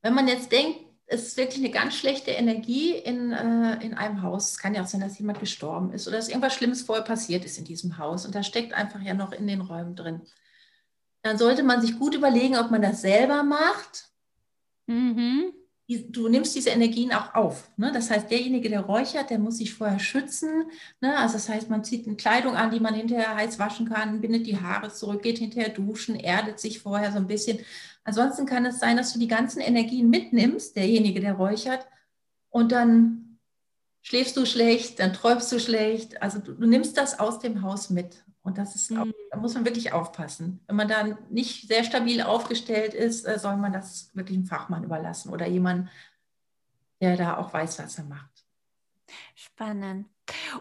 [0.00, 0.80] wenn man jetzt denkt,
[1.12, 4.52] ist wirklich eine ganz schlechte Energie in, äh, in einem Haus.
[4.52, 7.44] Es kann ja auch sein, dass jemand gestorben ist oder dass irgendwas Schlimmes vorher passiert
[7.44, 10.22] ist in diesem Haus und da steckt einfach ja noch in den Räumen drin.
[11.22, 14.10] Dann sollte man sich gut überlegen, ob man das selber macht.
[14.86, 15.52] Mhm.
[16.08, 17.70] Du nimmst diese Energien auch auf.
[17.76, 17.92] Ne?
[17.92, 20.64] Das heißt, derjenige, der räuchert, der muss sich vorher schützen.
[21.00, 21.16] Ne?
[21.18, 24.46] Also das heißt, man zieht eine Kleidung an, die man hinterher heiß waschen kann, bindet
[24.46, 27.58] die Haare zurück, geht hinterher duschen, erdet sich vorher so ein bisschen
[28.04, 31.86] Ansonsten kann es sein, dass du die ganzen Energien mitnimmst, derjenige, der räuchert,
[32.50, 33.38] und dann
[34.02, 36.20] schläfst du schlecht, dann träumst du schlecht.
[36.20, 38.24] Also du, du nimmst das aus dem Haus mit.
[38.42, 39.14] Und das ist, auch, mhm.
[39.30, 40.60] da muss man wirklich aufpassen.
[40.66, 44.84] Wenn man da nicht sehr stabil aufgestellt ist, äh, soll man das wirklich einem Fachmann
[44.84, 45.88] überlassen oder jemand,
[47.00, 48.31] der da auch weiß, was er macht.
[49.34, 50.06] Spannend.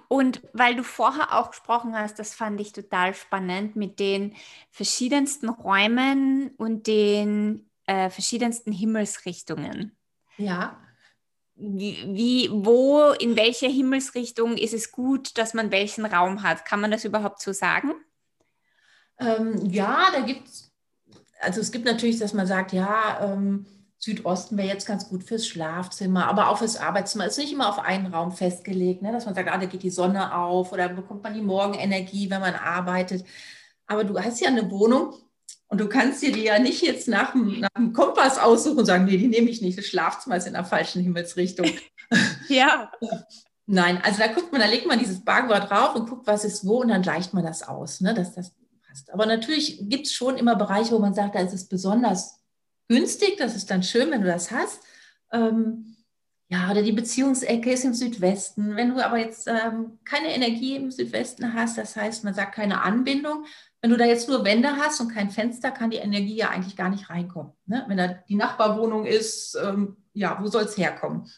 [0.08, 4.36] Und weil du vorher auch gesprochen hast, das fand ich total spannend mit den
[4.70, 9.96] verschiedensten Räumen und den äh, verschiedensten Himmelsrichtungen.
[10.38, 10.80] Ja.
[11.56, 16.66] Wie, wie, wo, in welcher Himmelsrichtung ist es gut, dass man welchen Raum hat?
[16.66, 17.94] Kann man das überhaupt so sagen?
[19.20, 20.72] Ähm, ja, da gibt es,
[21.40, 23.68] also es gibt natürlich, dass man sagt, ja, ähm,
[24.04, 27.28] Südosten wäre jetzt ganz gut fürs Schlafzimmer, aber auch fürs Arbeitszimmer.
[27.28, 29.12] Ist nicht immer auf einen Raum festgelegt, ne?
[29.12, 32.42] dass man sagt, ah, da geht die Sonne auf oder bekommt man die Morgenenergie, wenn
[32.42, 33.24] man arbeitet.
[33.86, 35.14] Aber du hast ja eine Wohnung
[35.68, 38.86] und du kannst dir die ja nicht jetzt nach dem, nach dem Kompass aussuchen und
[38.86, 39.78] sagen, nee, die nehme ich nicht.
[39.78, 41.70] Das Schlafzimmer ist in der falschen Himmelsrichtung.
[42.50, 42.92] ja.
[43.68, 46.66] Nein, also da guckt man, da legt man dieses Bargewort drauf und guckt, was ist
[46.66, 48.52] wo und dann gleicht man das aus, ne, dass das
[48.88, 49.14] passt.
[49.14, 52.41] Aber natürlich gibt es schon immer Bereiche, wo man sagt, da ist es besonders
[52.88, 54.84] günstig, das ist dann schön, wenn du das hast.
[55.32, 55.96] Ähm,
[56.52, 58.76] ja, oder die Beziehungsecke ist im Südwesten.
[58.76, 62.82] Wenn du aber jetzt ähm, keine Energie im Südwesten hast, das heißt, man sagt keine
[62.82, 63.46] Anbindung,
[63.82, 66.76] wenn du da jetzt nur Wände hast und kein Fenster, kann die Energie ja eigentlich
[66.76, 67.54] gar nicht reinkommen.
[67.66, 67.86] Ne?
[67.88, 71.32] Wenn da die Nachbarwohnung ist, ähm, ja, wo soll es herkommen?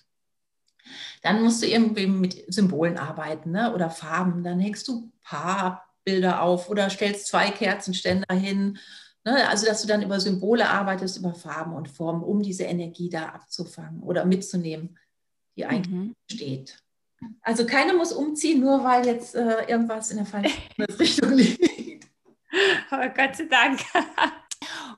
[1.22, 3.72] Dann musst du irgendwie mit Symbolen arbeiten ne?
[3.74, 4.44] oder Farben.
[4.44, 8.80] Dann hängst du Paarbilder auf oder stellst zwei Kerzenständer hin
[9.26, 9.48] Ne?
[9.48, 13.30] Also, dass du dann über Symbole arbeitest, über Farben und Formen, um diese Energie da
[13.30, 14.98] abzufangen oder mitzunehmen,
[15.56, 16.16] die eigentlich mhm.
[16.30, 16.80] steht.
[17.42, 20.62] Also, keiner muss umziehen, nur weil jetzt äh, irgendwas in der falschen
[21.00, 22.08] Richtung liegt.
[22.90, 23.80] Aber Gott sei Dank.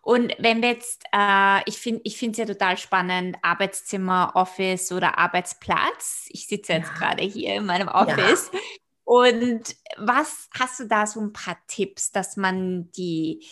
[0.02, 6.28] Und wenn wir jetzt, äh, ich finde es ja total spannend, Arbeitszimmer, Office oder Arbeitsplatz.
[6.30, 6.98] Ich sitze jetzt ja.
[6.98, 8.52] gerade hier in meinem Office.
[8.54, 8.60] Ja.
[9.04, 13.46] Und was hast du da so ein paar Tipps, dass man die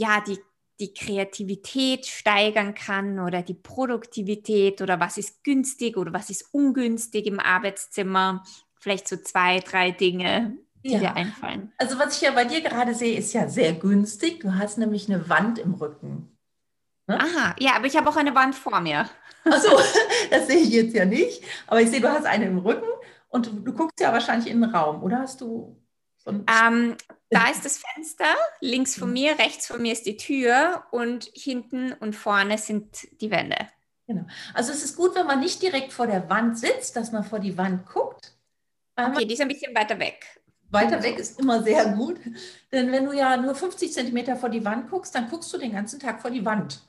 [0.00, 0.38] ja, die,
[0.80, 7.26] die Kreativität steigern kann oder die Produktivität oder was ist günstig oder was ist ungünstig
[7.26, 8.42] im Arbeitszimmer.
[8.76, 11.00] Vielleicht so zwei, drei Dinge, die ja.
[11.00, 11.72] dir einfallen.
[11.76, 14.40] Also was ich ja bei dir gerade sehe, ist ja sehr günstig.
[14.40, 16.34] Du hast nämlich eine Wand im Rücken.
[17.06, 17.20] Ne?
[17.20, 19.08] Aha, ja, aber ich habe auch eine Wand vor mir.
[19.44, 19.78] Achso,
[20.30, 21.44] das sehe ich jetzt ja nicht.
[21.66, 22.88] Aber ich sehe, du hast eine im Rücken
[23.28, 25.79] und du, du guckst ja wahrscheinlich in den Raum, oder hast du
[26.26, 26.96] ähm,
[27.30, 31.92] da ist das Fenster, links von mir, rechts von mir ist die Tür und hinten
[31.92, 33.56] und vorne sind die Wände.
[34.06, 34.26] Genau.
[34.54, 37.38] Also es ist gut, wenn man nicht direkt vor der Wand sitzt, dass man vor
[37.38, 38.34] die Wand guckt.
[38.96, 40.26] Okay, die ist ein bisschen weiter weg.
[40.70, 42.20] Weiter weg ist immer sehr gut,
[42.70, 45.72] denn wenn du ja nur 50 Zentimeter vor die Wand guckst, dann guckst du den
[45.72, 46.80] ganzen Tag vor die Wand.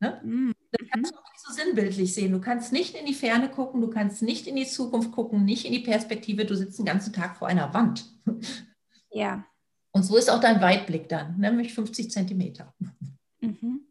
[0.00, 0.20] Ne?
[0.22, 0.54] Mhm.
[0.70, 2.32] Dann kannst du auch nicht so sinnbildlich sehen.
[2.32, 5.64] Du kannst nicht in die Ferne gucken, du kannst nicht in die Zukunft gucken, nicht
[5.64, 6.44] in die Perspektive.
[6.44, 8.06] Du sitzt den ganzen Tag vor einer Wand.
[9.10, 9.44] Ja.
[9.92, 12.74] Und so ist auch dein Weitblick dann, nämlich 50 Zentimeter.
[13.40, 13.86] Mhm.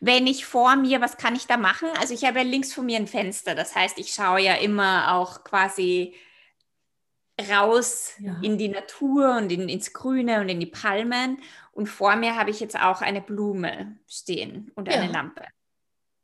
[0.00, 1.88] Wenn ich vor mir, was kann ich da machen?
[2.00, 5.14] Also ich habe ja links von mir ein Fenster, das heißt, ich schaue ja immer
[5.14, 6.14] auch quasi
[7.50, 8.38] raus ja.
[8.42, 11.38] in die Natur und in, ins Grüne und in die Palmen.
[11.72, 15.12] Und vor mir habe ich jetzt auch eine Blume stehen und eine ja.
[15.12, 15.44] Lampe.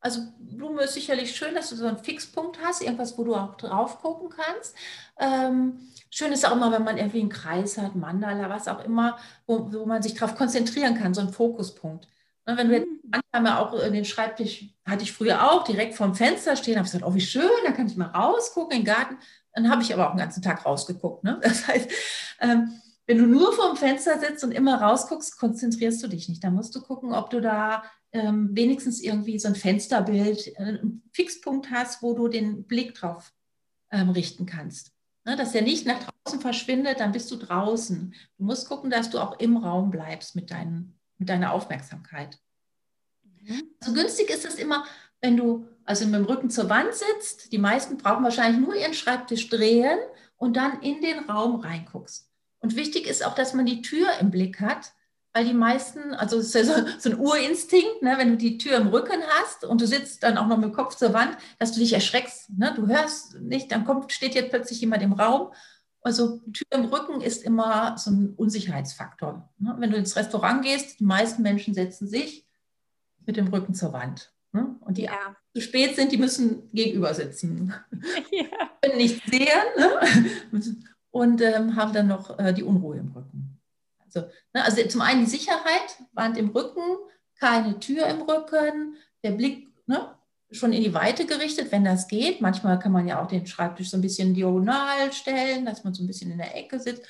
[0.01, 3.57] Also Blume ist sicherlich schön, dass du so einen Fixpunkt hast, irgendwas, wo du auch
[3.57, 4.77] drauf gucken kannst.
[5.19, 5.81] Ähm,
[6.11, 9.73] schön ist auch immer, wenn man irgendwie einen Kreis hat, Mandala, was auch immer, wo,
[9.73, 12.07] wo man sich darauf konzentrieren kann, so ein Fokuspunkt.
[12.47, 13.21] Und ne, wenn wir mhm.
[13.33, 16.93] manchmal auch in den Schreibtisch, hatte ich früher auch, direkt vorm Fenster stehen, habe ich
[16.93, 19.19] gesagt, oh wie schön, da kann ich mal rausgucken in den Garten.
[19.53, 21.25] Dann habe ich aber auch den ganzen Tag rausgeguckt.
[21.25, 21.41] Ne?
[21.43, 21.91] Das heißt,
[22.41, 26.45] ähm, wenn du nur vorm Fenster sitzt und immer rausguckst, konzentrierst du dich nicht.
[26.45, 31.03] Da musst du gucken, ob du da ähm, wenigstens irgendwie so ein Fensterbild, äh, einen
[31.13, 33.33] Fixpunkt hast, wo du den Blick drauf
[33.91, 34.93] ähm, richten kannst.
[35.25, 38.15] Ne, dass der nicht nach draußen verschwindet, dann bist du draußen.
[38.39, 42.39] Du musst gucken, dass du auch im Raum bleibst mit, deinen, mit deiner Aufmerksamkeit.
[43.23, 43.65] Mhm.
[43.81, 44.87] So günstig ist es immer,
[45.21, 47.53] wenn du also mit dem Rücken zur Wand sitzt.
[47.53, 49.99] Die meisten brauchen wahrscheinlich nur ihren Schreibtisch drehen
[50.37, 52.31] und dann in den Raum reinguckst.
[52.61, 54.93] Und wichtig ist auch, dass man die Tür im Blick hat,
[55.39, 58.59] weil die meisten, also es ist ja so, so ein Urinstinkt, ne, wenn du die
[58.59, 61.37] Tür im Rücken hast und du sitzt dann auch noch mit dem Kopf zur Wand,
[61.61, 62.51] dass du dich erschreckst.
[62.59, 62.73] Ne?
[62.75, 65.53] Du hörst nicht, dann kommt, steht jetzt plötzlich jemand im Raum.
[66.03, 69.49] Also Tür im Rücken ist immer so ein Unsicherheitsfaktor.
[69.59, 69.77] Ne?
[69.79, 72.45] Wenn du ins Restaurant gehst, die meisten Menschen setzen sich
[73.25, 74.33] mit dem Rücken zur Wand.
[74.51, 74.75] Ne?
[74.81, 75.37] Und die ja.
[75.55, 77.75] zu spät sind, die müssen gegenüber sitzen.
[78.33, 78.71] Ja.
[78.83, 80.63] Können nicht sehen ne?
[81.11, 83.48] und ähm, haben dann noch äh, die Unruhe im Rücken.
[84.15, 86.83] Also, ne, also zum einen die Sicherheit, Wand im Rücken,
[87.39, 90.15] keine Tür im Rücken, der Blick ne,
[90.51, 92.41] schon in die Weite gerichtet, wenn das geht.
[92.41, 96.03] Manchmal kann man ja auch den Schreibtisch so ein bisschen diagonal stellen, dass man so
[96.03, 97.03] ein bisschen in der Ecke sitzt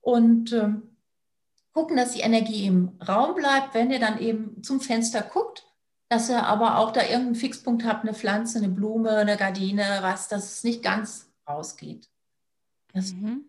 [0.00, 0.94] und ähm,
[1.72, 5.64] gucken, dass die Energie im Raum bleibt, wenn ihr dann eben zum Fenster guckt,
[6.08, 10.28] dass ihr aber auch da irgendeinen Fixpunkt habt, eine Pflanze, eine Blume, eine Gardine, was,
[10.28, 12.08] dass es nicht ganz rausgeht.
[12.92, 13.46] Das mhm.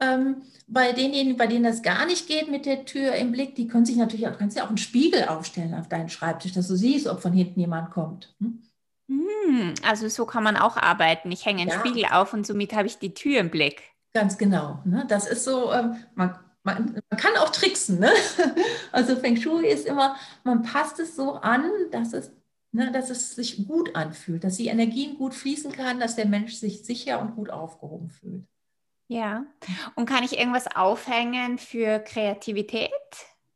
[0.00, 3.68] Ähm, bei denjenigen, bei denen das gar nicht geht mit der Tür im Blick, die
[3.68, 6.76] können sich natürlich auch, kannst ja auch einen Spiegel aufstellen auf deinen Schreibtisch, dass du
[6.76, 8.34] siehst, ob von hinten jemand kommt.
[8.40, 8.62] Hm?
[9.08, 11.30] Hm, also so kann man auch arbeiten.
[11.30, 11.78] Ich hänge einen ja.
[11.78, 13.82] Spiegel auf und somit habe ich die Tür im Blick.
[14.14, 14.80] Ganz genau.
[14.84, 15.04] Ne?
[15.08, 18.00] Das ist so, ähm, man, man, man, kann auch tricksen.
[18.00, 18.10] Ne?
[18.92, 22.30] Also Feng Shui ist immer, man passt es so an, dass es,
[22.72, 26.54] ne, dass es sich gut anfühlt, dass die Energien gut fließen kann, dass der Mensch
[26.54, 28.44] sich sicher und gut aufgehoben fühlt.
[29.08, 29.44] Ja.
[29.94, 32.90] Und kann ich irgendwas aufhängen für Kreativität?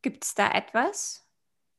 [0.03, 1.25] Gibt es da etwas?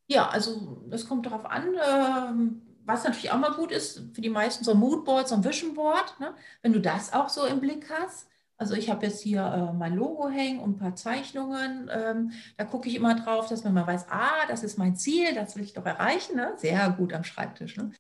[0.08, 1.76] Ja, also das kommt darauf an.
[1.88, 5.44] Ähm, was natürlich auch mal gut ist, für die meisten so ein Moodboard, so ein
[5.44, 6.34] Vision Board, ne?
[6.64, 8.28] wenn du das auch so im Blick hast.
[8.58, 11.90] Also ich habe jetzt hier äh, mein Logo hängen und ein paar Zeichnungen.
[11.94, 15.34] Ähm, da gucke ich immer drauf, dass man mal weiß, ah, das ist mein Ziel,
[15.36, 16.36] das will ich doch erreichen.
[16.36, 16.54] Ne?
[16.58, 17.78] Sehr gut am Schreibtisch.
[17.78, 17.92] Ne?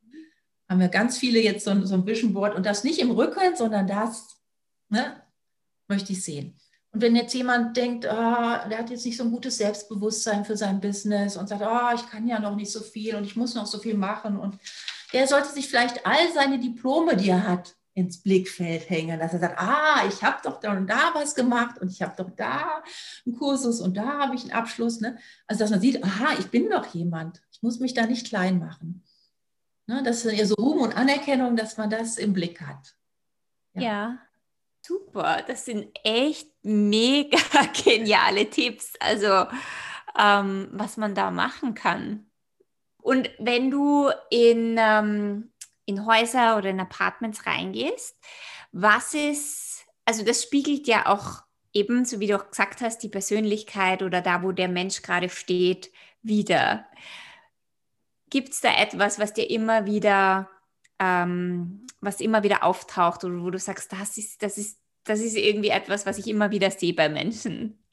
[0.67, 3.55] Haben wir ganz viele jetzt so, so ein Vision Board und das nicht im Rücken,
[3.55, 4.41] sondern das
[4.89, 5.21] ne,
[5.89, 6.55] möchte ich sehen.
[6.91, 10.57] Und wenn jetzt jemand denkt, ah, der hat jetzt nicht so ein gutes Selbstbewusstsein für
[10.57, 13.53] sein Business und sagt, ah, ich kann ja noch nicht so viel und ich muss
[13.53, 14.57] noch so viel machen und
[15.13, 19.39] der sollte sich vielleicht all seine Diplome, die er hat, ins Blickfeld hängen, dass er
[19.39, 22.81] sagt, ah, ich habe doch da und da was gemacht und ich habe doch da
[23.25, 25.01] einen Kursus und da habe ich einen Abschluss.
[25.01, 25.17] Ne?
[25.47, 28.59] Also dass man sieht, aha, ich bin doch jemand, ich muss mich da nicht klein
[28.59, 29.03] machen.
[29.85, 30.01] Ne?
[30.03, 32.95] Das ist ja so Ruhm und Anerkennung, dass man das im Blick hat.
[33.75, 33.81] ja.
[33.81, 34.17] ja.
[34.81, 37.37] Super, das sind echt mega
[37.83, 39.45] geniale Tipps, also
[40.17, 42.29] ähm, was man da machen kann.
[43.01, 45.51] Und wenn du in, ähm,
[45.85, 48.17] in Häuser oder in Apartments reingehst,
[48.71, 54.01] was ist, also das spiegelt ja auch ebenso wie du auch gesagt hast, die Persönlichkeit
[54.03, 56.85] oder da, wo der Mensch gerade steht, wieder.
[58.29, 60.49] Gibt es da etwas, was dir immer wieder,
[60.99, 65.35] ähm, was immer wieder auftaucht oder wo du sagst, das ist, das ist, das ist
[65.35, 67.83] irgendwie etwas, was ich immer wieder sehe bei Menschen?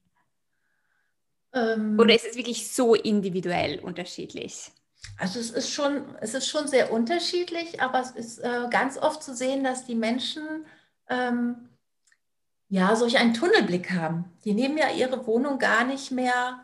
[1.52, 4.70] Ähm, oder ist es wirklich so individuell unterschiedlich?
[5.18, 9.22] Also es ist schon, es ist schon sehr unterschiedlich, aber es ist äh, ganz oft
[9.22, 10.66] zu sehen, dass die Menschen
[11.08, 11.68] ähm,
[12.68, 14.24] ja solch einen Tunnelblick haben.
[14.44, 16.60] Die nehmen ja ihre Wohnung gar nicht mehr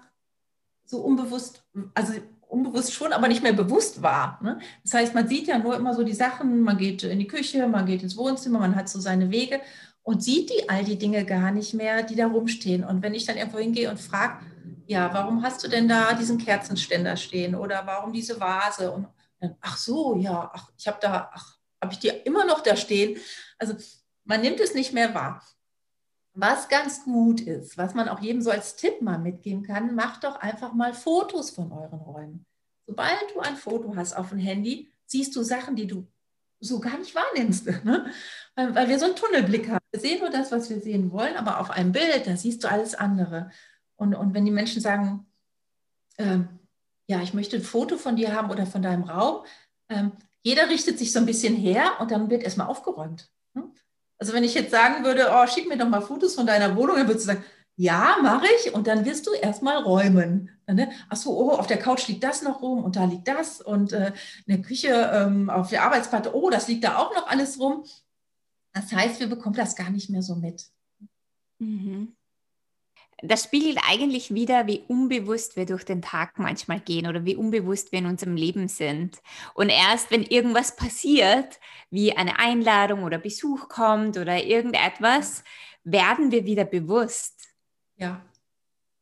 [0.85, 2.13] so unbewusst, also
[2.53, 4.38] unbewusst schon, aber nicht mehr bewusst wahr.
[4.43, 4.59] Ne?
[4.85, 7.67] Das heißt, man sieht ja nur immer so die Sachen, man geht in die Küche,
[7.67, 9.61] man geht ins Wohnzimmer, man hat so seine Wege
[10.03, 12.85] und sieht die all die Dinge gar nicht mehr, die da rumstehen.
[12.85, 14.45] Und wenn ich dann irgendwo hingehe und frage,
[14.87, 18.91] ja, warum hast du denn da diesen Kerzenständer stehen oder warum diese Vase?
[18.91, 19.07] Und
[19.41, 22.77] dann, ach so, ja, ach, ich habe da, ach, habe ich die immer noch da
[22.77, 23.19] stehen.
[23.59, 23.75] Also
[24.25, 25.43] man nimmt es nicht mehr wahr.
[26.35, 30.25] Was ganz gut ist, was man auch jedem so als Tipp mal mitgeben kann, macht
[30.25, 32.47] doch einfach mal Fotos von euren Räumen.
[32.87, 36.07] Sobald du ein Foto hast auf dem Handy, siehst du Sachen, die du
[36.59, 37.66] so gar nicht wahrnimmst.
[37.85, 38.11] Ne?
[38.55, 39.85] Weil, weil wir so einen Tunnelblick haben.
[39.90, 42.71] Wir sehen nur das, was wir sehen wollen, aber auf einem Bild, da siehst du
[42.71, 43.51] alles andere.
[43.97, 45.27] Und, und wenn die Menschen sagen,
[46.18, 46.49] ähm,
[47.07, 49.45] ja, ich möchte ein Foto von dir haben oder von deinem Raum,
[49.88, 53.31] ähm, jeder richtet sich so ein bisschen her und dann wird erstmal aufgeräumt.
[54.23, 56.95] Also wenn ich jetzt sagen würde, oh, schick mir doch mal Fotos von deiner Wohnung,
[56.95, 58.73] dann würdest du sagen, ja, mache ich.
[58.73, 60.49] Und dann wirst du erstmal räumen.
[60.69, 60.93] Ne?
[61.09, 63.61] Ach so, oh, auf der Couch liegt das noch rum und da liegt das.
[63.61, 64.13] Und äh,
[64.47, 67.83] in der Küche, ähm, auf der Arbeitsplatte, oh, das liegt da auch noch alles rum.
[68.73, 70.69] Das heißt, wir bekommen das gar nicht mehr so mit.
[71.59, 72.15] Mhm
[73.23, 77.93] das spiegelt eigentlich wieder, wie unbewusst wir durch den Tag manchmal gehen oder wie unbewusst
[77.93, 79.23] wir in unserem Leben sind.
[79.55, 85.45] Und erst wenn irgendwas passiert, wie eine Einladung oder Besuch kommt oder irgendetwas,
[85.85, 87.49] werden wir wieder bewusst.
[87.97, 88.21] Ja.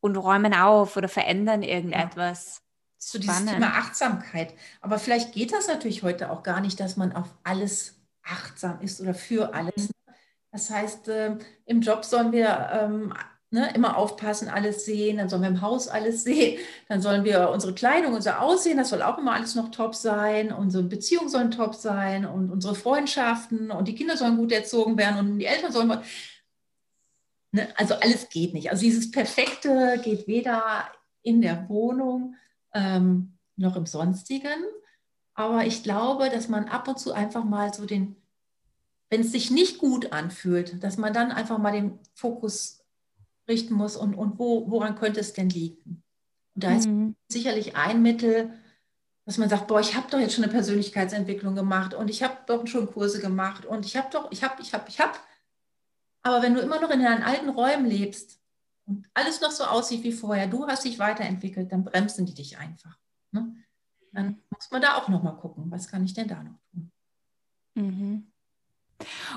[0.00, 2.56] Und räumen auf oder verändern irgendetwas.
[2.56, 2.62] Ja.
[2.98, 4.52] So dieses Thema Achtsamkeit.
[4.82, 9.00] Aber vielleicht geht das natürlich heute auch gar nicht, dass man auf alles achtsam ist
[9.00, 9.88] oder für alles.
[9.88, 10.14] Mhm.
[10.52, 13.14] Das heißt, äh, im Job sollen wir ähm,
[13.52, 17.50] Ne, immer aufpassen, alles sehen, dann sollen wir im Haus alles sehen, dann sollen wir
[17.50, 21.50] unsere Kleidung, unser Aussehen, das soll auch immer alles noch top sein, unsere Beziehungen sollen
[21.50, 25.72] top sein und unsere Freundschaften und die Kinder sollen gut erzogen werden und die Eltern
[25.72, 26.00] sollen.
[27.50, 28.70] Ne, also alles geht nicht.
[28.70, 30.84] Also dieses Perfekte geht weder
[31.22, 32.36] in der Wohnung
[32.72, 34.64] ähm, noch im Sonstigen.
[35.34, 38.14] Aber ich glaube, dass man ab und zu einfach mal so den,
[39.08, 42.79] wenn es sich nicht gut anfühlt, dass man dann einfach mal den Fokus
[43.50, 46.02] richten muss und, und wo, woran könnte es denn liegen?
[46.54, 47.16] Und da ist mhm.
[47.28, 48.54] sicherlich ein Mittel,
[49.26, 52.36] dass man sagt, boah, ich habe doch jetzt schon eine Persönlichkeitsentwicklung gemacht und ich habe
[52.46, 55.12] doch schon Kurse gemacht und ich habe doch, ich habe, ich habe, ich habe.
[56.22, 58.40] Aber wenn du immer noch in deinen alten Räumen lebst
[58.86, 62.58] und alles noch so aussieht wie vorher, du hast dich weiterentwickelt, dann bremsen die dich
[62.58, 62.98] einfach.
[63.30, 63.54] Ne?
[64.12, 66.90] Dann muss man da auch noch mal gucken, was kann ich denn da noch tun?
[67.74, 68.32] Mhm.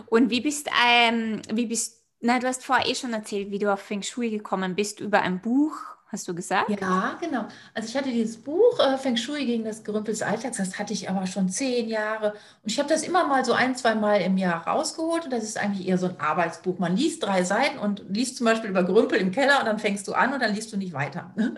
[0.08, 3.72] Und wie bist, ähm, wie bist na, du hast vorher eh schon erzählt, wie du
[3.72, 5.76] auf Feng Shui gekommen bist über ein Buch,
[6.08, 6.70] hast du gesagt?
[6.70, 7.48] Ja, genau.
[7.74, 10.94] Also ich hatte dieses Buch äh, Feng Shui gegen das Gerümpel des Alltags, das hatte
[10.94, 12.32] ich aber schon zehn Jahre.
[12.64, 15.26] Und ich habe das immer mal so ein, zwei Mal im Jahr rausgeholt.
[15.26, 16.80] Und das ist eigentlich eher so ein Arbeitsbuch.
[16.80, 20.08] Man liest drei Seiten und liest zum Beispiel über Gerümpel im Keller und dann fängst
[20.08, 21.36] du an und dann liest du nicht weiter.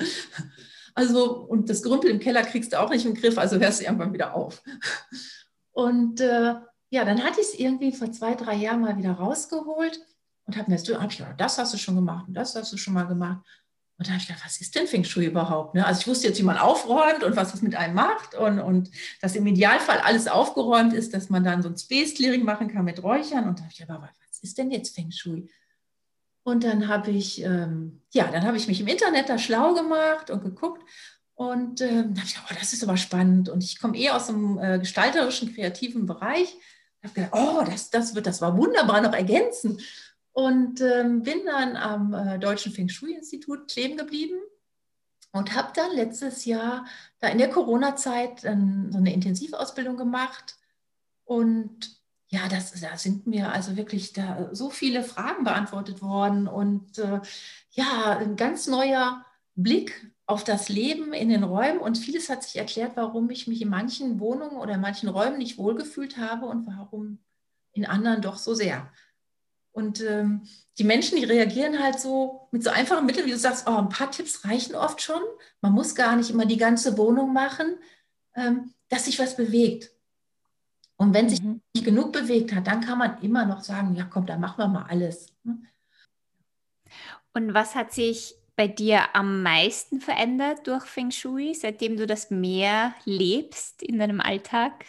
[0.97, 3.83] Also, und das Gerümpel im Keller kriegst du auch nicht im Griff, also hörst du
[3.83, 4.63] irgendwann wieder auf.
[5.73, 6.55] Und äh,
[6.89, 9.99] ja, dann hatte ich es irgendwie vor zwei, drei Jahren mal wieder rausgeholt
[10.45, 12.71] und habe mir das, hab ich gedacht, das hast du schon gemacht und das hast
[12.71, 13.43] du schon mal gemacht.
[13.97, 15.73] Und da habe ich gedacht, was ist denn Feng Shui überhaupt?
[15.73, 15.85] Ne?
[15.85, 18.91] Also ich wusste jetzt, wie man aufräumt und was das mit einem macht und, und
[19.21, 22.83] dass im Idealfall alles aufgeräumt ist, dass man dann so ein Space Clearing machen kann
[22.83, 23.47] mit Räuchern.
[23.47, 25.49] Und da habe ich gedacht, was ist denn jetzt Feng Shui?
[26.43, 30.29] Und dann habe ich, ähm, ja, dann habe ich mich im Internet da schlau gemacht
[30.29, 30.83] und geguckt.
[31.33, 33.49] Und ähm, da habe ich gedacht, oh, das ist aber spannend.
[33.49, 36.53] Und ich komme eher aus dem äh, gestalterischen, kreativen Bereich.
[37.01, 39.79] Da habe gedacht, oh, das, das wird, das war wunderbar noch ergänzen
[40.35, 44.37] und ähm, bin dann am äh, Deutschen Feng Shui-Institut kleben geblieben
[45.31, 46.85] und habe dann letztes Jahr
[47.19, 50.57] da in der Corona-Zeit ähm, so eine Intensivausbildung gemacht.
[51.23, 56.97] Und ja, das, da sind mir also wirklich da so viele Fragen beantwortet worden und
[56.97, 57.21] äh,
[57.71, 62.57] ja, ein ganz neuer Blick auf das Leben in den Räumen und vieles hat sich
[62.57, 66.67] erklärt, warum ich mich in manchen Wohnungen oder in manchen Räumen nicht wohlgefühlt habe und
[66.67, 67.19] warum
[67.71, 68.91] in anderen doch so sehr.
[69.75, 70.47] Und ähm,
[70.77, 73.89] die Menschen, die reagieren halt so mit so einfachen Mitteln, wie du sagst, oh, ein
[73.89, 75.21] paar Tipps reichen oft schon.
[75.59, 77.77] Man muss gar nicht immer die ganze Wohnung machen,
[78.35, 79.91] ähm, dass sich was bewegt.
[80.95, 81.29] Und wenn mhm.
[81.29, 84.59] sich nicht genug bewegt hat, dann kann man immer noch sagen, ja komm, dann machen
[84.59, 85.33] wir mal alles.
[85.43, 85.57] Ne?
[87.33, 92.31] Und was hat sich bei dir am meisten verändert durch Feng Shui, seitdem du das
[92.31, 94.85] mehr lebst in deinem Alltag?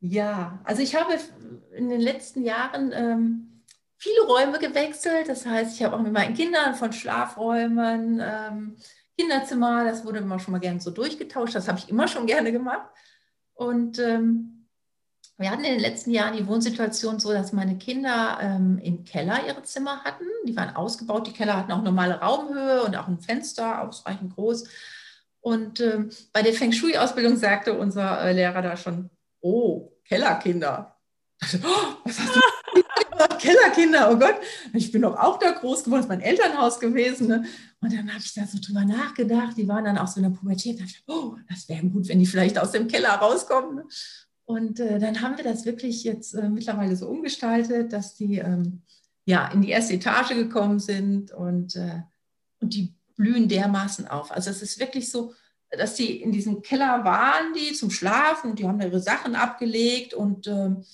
[0.00, 1.18] Ja, also ich habe
[1.74, 3.53] in den letzten Jahren ähm,
[4.04, 5.28] viele Räume gewechselt.
[5.28, 8.76] Das heißt, ich habe auch mit meinen Kindern von Schlafräumen, ähm,
[9.18, 11.54] Kinderzimmer, das wurde immer schon mal gerne so durchgetauscht.
[11.54, 12.86] Das habe ich immer schon gerne gemacht.
[13.54, 14.66] Und ähm,
[15.38, 19.46] wir hatten in den letzten Jahren die Wohnsituation so, dass meine Kinder ähm, im Keller
[19.46, 20.26] ihre Zimmer hatten.
[20.46, 21.26] Die waren ausgebaut.
[21.26, 24.68] Die Keller hatten auch normale Raumhöhe und auch ein Fenster, ausreichend groß.
[25.40, 30.90] Und ähm, bei der Feng Shui-Ausbildung sagte unser äh, Lehrer da schon, oh, Kellerkinder.
[31.62, 32.40] Oh, was hast du
[33.38, 34.36] Kellerkinder, oh Gott.
[34.72, 37.28] Ich bin doch auch da groß geworden, das ist mein Elternhaus gewesen.
[37.28, 37.44] Ne?
[37.80, 39.56] Und dann habe ich da so drüber nachgedacht.
[39.56, 40.80] Die waren dann auch so in der Pubertät.
[40.80, 43.76] Da dachte, oh, das wäre gut, wenn die vielleicht aus dem Keller rauskommen.
[43.76, 43.84] Ne?
[44.46, 48.82] Und äh, dann haben wir das wirklich jetzt äh, mittlerweile so umgestaltet, dass die ähm,
[49.24, 52.02] ja in die erste Etage gekommen sind und, äh,
[52.60, 54.30] und die blühen dermaßen auf.
[54.32, 55.32] Also es ist wirklich so,
[55.70, 60.46] dass die in diesem Keller waren, die zum Schlafen die haben ihre Sachen abgelegt und
[60.46, 60.84] ähm,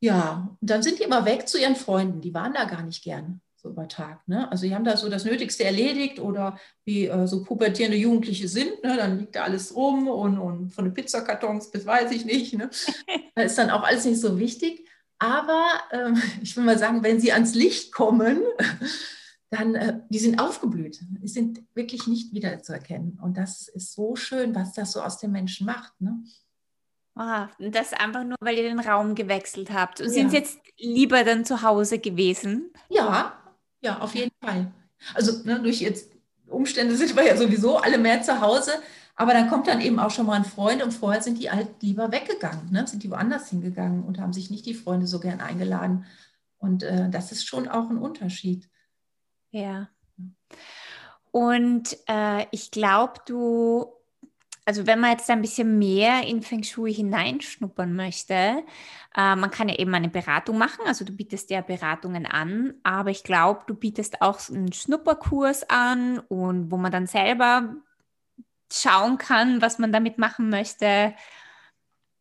[0.00, 2.20] ja, und dann sind die immer weg zu ihren Freunden.
[2.20, 4.26] Die waren da gar nicht gern so über Tag.
[4.28, 4.50] Ne?
[4.50, 8.82] Also die haben da so das Nötigste erledigt oder wie äh, so pubertierende Jugendliche sind,
[8.84, 8.96] ne?
[8.96, 12.54] dann liegt da alles rum und, und von den Pizzakartons bis weiß ich nicht.
[12.54, 12.70] Ne?
[13.34, 14.88] Da ist dann auch alles nicht so wichtig.
[15.18, 18.42] Aber ähm, ich will mal sagen, wenn sie ans Licht kommen,
[19.50, 21.00] dann, äh, die sind aufgeblüht.
[21.22, 23.18] Die sind wirklich nicht wiederzuerkennen.
[23.20, 26.00] Und das ist so schön, was das so aus den Menschen macht.
[26.00, 26.22] Ne?
[27.18, 30.00] Ah, das einfach nur, weil ihr den Raum gewechselt habt.
[30.00, 30.12] Und ja.
[30.12, 32.72] sind jetzt lieber dann zu Hause gewesen?
[32.88, 33.32] Ja,
[33.80, 34.72] ja, auf jeden Fall.
[35.14, 36.12] Also ne, durch jetzt
[36.46, 38.72] Umstände sind wir ja sowieso alle mehr zu Hause.
[39.16, 41.82] Aber dann kommt dann eben auch schon mal ein Freund und vorher sind die halt
[41.82, 42.86] lieber weggegangen, ne?
[42.86, 46.06] sind die woanders hingegangen und haben sich nicht die Freunde so gern eingeladen.
[46.58, 48.68] Und äh, das ist schon auch ein Unterschied.
[49.50, 49.88] Ja.
[51.32, 53.92] Und äh, ich glaube, du,
[54.68, 58.34] also wenn man jetzt ein bisschen mehr in Feng Shui hineinschnuppern möchte,
[59.16, 63.08] äh, man kann ja eben eine Beratung machen, also du bietest ja Beratungen an, aber
[63.08, 67.76] ich glaube, du bietest auch einen Schnupperkurs an und wo man dann selber
[68.70, 71.14] schauen kann, was man damit machen möchte.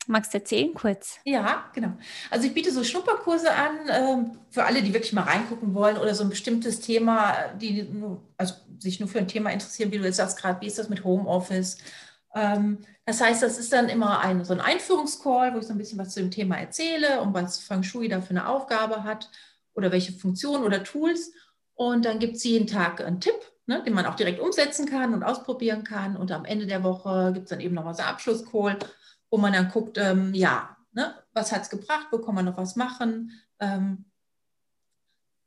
[0.08, 1.20] Magst du erzählen kurz?
[1.26, 1.98] Ja, genau.
[2.32, 6.16] Also ich biete so Schnupperkurse an ähm, für alle, die wirklich mal reingucken wollen oder
[6.16, 10.06] so ein bestimmtes Thema, die nur, also sich nur für ein Thema interessieren, wie du
[10.06, 11.78] jetzt sagst gerade, wie ist das mit Homeoffice?
[12.38, 15.78] Ähm, das heißt, das ist dann immer ein, so ein Einführungscall, wo ich so ein
[15.78, 19.30] bisschen was zu dem Thema erzähle und was Feng Shui da für eine Aufgabe hat
[19.74, 21.32] oder welche Funktionen oder Tools.
[21.74, 23.36] Und dann gibt es jeden Tag einen Tipp,
[23.66, 26.16] ne, den man auch direkt umsetzen kann und ausprobieren kann.
[26.16, 28.78] Und am Ende der Woche gibt es dann eben noch mal so einen Abschlusscall
[29.30, 32.58] wo man dann guckt, ähm, ja, ne, was hat es gebracht, wo kann man noch
[32.58, 34.06] was machen, ähm,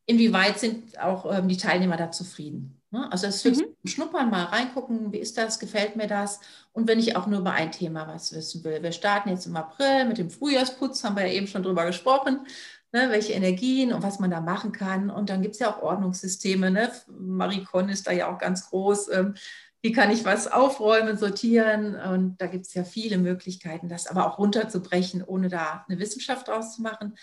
[0.06, 2.79] inwieweit sind auch ähm, die Teilnehmer da zufrieden.
[2.90, 3.10] Ne?
[3.10, 3.88] Also das ist mhm.
[3.88, 6.40] Schnuppern, mal reingucken, wie ist das, gefällt mir das
[6.72, 8.82] und wenn ich auch nur über ein Thema was wissen will.
[8.82, 12.46] Wir starten jetzt im April mit dem Frühjahrsputz, haben wir ja eben schon drüber gesprochen.
[12.92, 15.10] Ne, welche Energien und was man da machen kann.
[15.10, 16.72] Und dann gibt es ja auch Ordnungssysteme.
[16.72, 16.90] Ne?
[17.06, 19.12] Marie Con ist da ja auch ganz groß.
[19.12, 19.34] Ähm,
[19.82, 21.96] wie kann ich was aufräumen, sortieren.
[21.96, 26.48] Und da gibt es ja viele Möglichkeiten, das aber auch runterzubrechen, ohne da eine Wissenschaft
[26.48, 27.16] draus zu machen.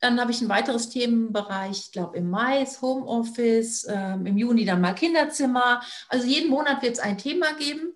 [0.00, 4.64] Dann habe ich ein weiteres Themenbereich, ich glaube im Mai ist Homeoffice, ähm, im Juni
[4.64, 5.82] dann mal Kinderzimmer.
[6.08, 7.92] Also jeden Monat wird es ein Thema geben.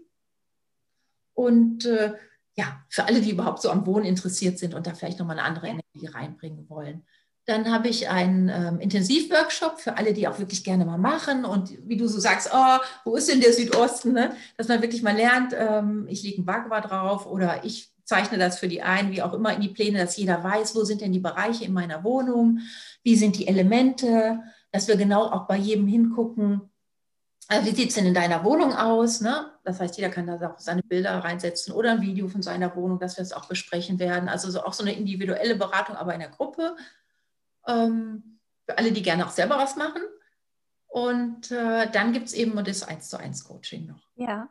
[1.33, 2.15] Und äh,
[2.57, 5.49] ja, für alle, die überhaupt so am Wohnen interessiert sind und da vielleicht nochmal eine
[5.49, 7.05] andere Energie reinbringen wollen.
[7.47, 11.45] Dann habe ich einen ähm, Intensivworkshop für alle, die auch wirklich gerne mal machen.
[11.45, 14.13] Und wie du so sagst, oh, wo ist denn der Südosten?
[14.13, 14.35] Ne?
[14.57, 18.59] Dass man wirklich mal lernt, ähm, ich lege ein Bagua drauf oder ich zeichne das
[18.59, 21.13] für die ein, wie auch immer in die Pläne, dass jeder weiß, wo sind denn
[21.13, 22.61] die Bereiche in meiner Wohnung,
[23.03, 24.41] wie sind die Elemente,
[24.73, 26.71] dass wir genau auch bei jedem hingucken,
[27.49, 29.21] äh, wie sieht es denn in deiner Wohnung aus?
[29.21, 29.51] Ne?
[29.65, 32.99] Das heißt, jeder kann da auch seine Bilder reinsetzen oder ein Video von seiner Wohnung,
[32.99, 34.29] dass wir es auch besprechen werden.
[34.29, 36.77] Also so auch so eine individuelle Beratung, aber in der Gruppe
[37.67, 40.03] ähm, für alle, die gerne auch selber was machen.
[40.87, 44.01] Und äh, dann gibt es eben das 1 zu 1 Coaching noch.
[44.15, 44.49] Ja.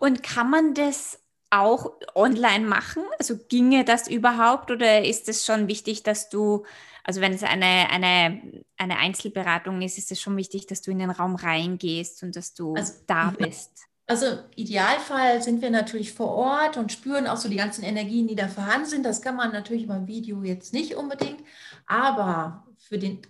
[0.00, 3.04] Und kann man das auch online machen?
[3.18, 6.64] Also ginge das überhaupt oder ist es schon wichtig, dass du,
[7.04, 10.98] also wenn es eine, eine, eine Einzelberatung ist, ist es schon wichtig, dass du in
[10.98, 13.86] den Raum reingehst und dass du also, da bist?
[14.08, 18.36] Also Idealfall sind wir natürlich vor Ort und spüren auch so die ganzen Energien, die
[18.36, 19.04] da vorhanden sind.
[19.04, 21.42] Das kann man natürlich über Video jetzt nicht unbedingt,
[21.86, 23.22] aber für den,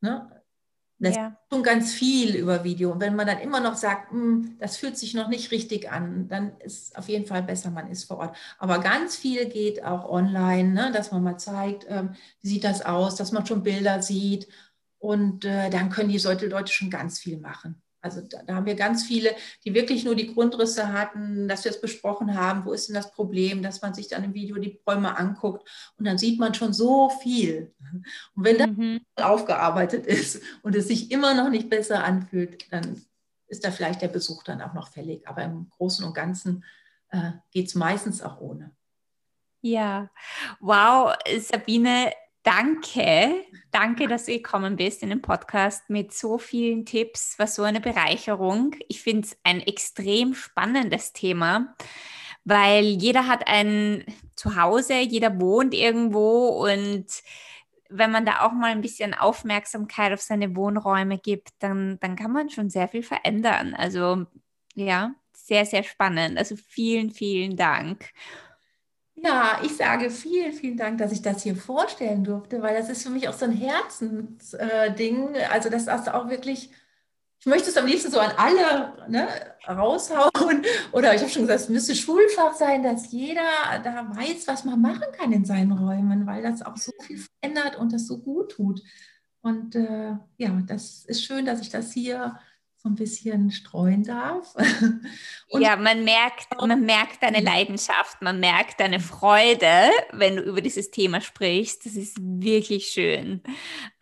[0.00, 0.30] ne,
[0.98, 1.28] das ja.
[1.28, 2.92] ist schon ganz viel über Video.
[2.92, 6.28] Und wenn man dann immer noch sagt, hm, das fühlt sich noch nicht richtig an,
[6.28, 8.36] dann ist es auf jeden Fall besser, man ist vor Ort.
[8.58, 12.82] Aber ganz viel geht auch online, ne, dass man mal zeigt, ähm, wie sieht das
[12.82, 14.48] aus, dass man schon Bilder sieht.
[14.98, 17.82] Und äh, dann können die Leute schon ganz viel machen.
[18.04, 19.34] Also da, da, haben wir ganz viele,
[19.64, 23.10] die wirklich nur die Grundrisse hatten, dass wir es besprochen haben, wo ist denn das
[23.12, 25.66] Problem, dass man sich dann im Video die Bäume anguckt
[25.98, 27.72] und dann sieht man schon so viel.
[28.34, 29.00] Und wenn das mhm.
[29.16, 33.02] aufgearbeitet ist und es sich immer noch nicht besser anfühlt, dann
[33.46, 35.26] ist da vielleicht der Besuch dann auch noch fällig.
[35.26, 36.62] Aber im Großen und Ganzen
[37.08, 38.70] äh, geht es meistens auch ohne.
[39.62, 40.10] Ja,
[40.60, 42.12] wow, Sabine,
[42.44, 47.38] Danke, danke, dass du gekommen bist in den Podcast mit so vielen Tipps.
[47.38, 48.76] War so eine Bereicherung.
[48.86, 51.74] Ich finde es ein extrem spannendes Thema,
[52.44, 54.04] weil jeder hat ein
[54.36, 57.06] Zuhause, jeder wohnt irgendwo und
[57.88, 62.30] wenn man da auch mal ein bisschen Aufmerksamkeit auf seine Wohnräume gibt, dann, dann kann
[62.30, 63.72] man schon sehr viel verändern.
[63.72, 64.26] Also
[64.74, 66.36] ja, sehr, sehr spannend.
[66.36, 68.10] Also vielen, vielen Dank.
[69.24, 73.04] Ja, ich sage vielen, vielen Dank, dass ich das hier vorstellen durfte, weil das ist
[73.04, 75.34] für mich auch so ein Herzensding.
[75.50, 76.70] Also das ist auch wirklich,
[77.40, 79.26] ich möchte es am liebsten so an alle ne,
[79.66, 80.66] raushauen.
[80.92, 83.40] Oder ich habe schon gesagt, es müsste Schulfach sein, dass jeder
[83.82, 87.76] da weiß, was man machen kann in seinen Räumen, weil das auch so viel verändert
[87.76, 88.82] und das so gut tut.
[89.40, 92.38] Und äh, ja, das ist schön, dass ich das hier
[92.84, 94.54] so ein bisschen streuen darf.
[95.48, 100.60] Und ja, man merkt, man merkt deine Leidenschaft, man merkt deine Freude, wenn du über
[100.60, 101.86] dieses Thema sprichst.
[101.86, 103.42] Das ist wirklich schön.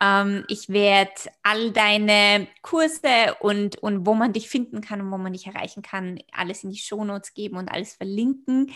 [0.01, 1.13] Ähm, ich werde
[1.43, 5.81] all deine Kurse und, und wo man dich finden kann und wo man dich erreichen
[5.81, 8.73] kann, alles in die Shownotes geben und alles verlinken.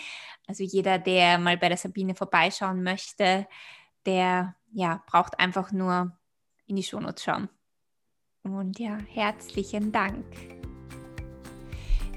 [0.47, 3.45] Also jeder, der mal bei der Sabine vorbeischauen möchte,
[4.05, 6.17] der ja, braucht einfach nur
[6.65, 7.49] in die Shownotes schauen.
[8.55, 10.25] Und ja, herzlichen Dank.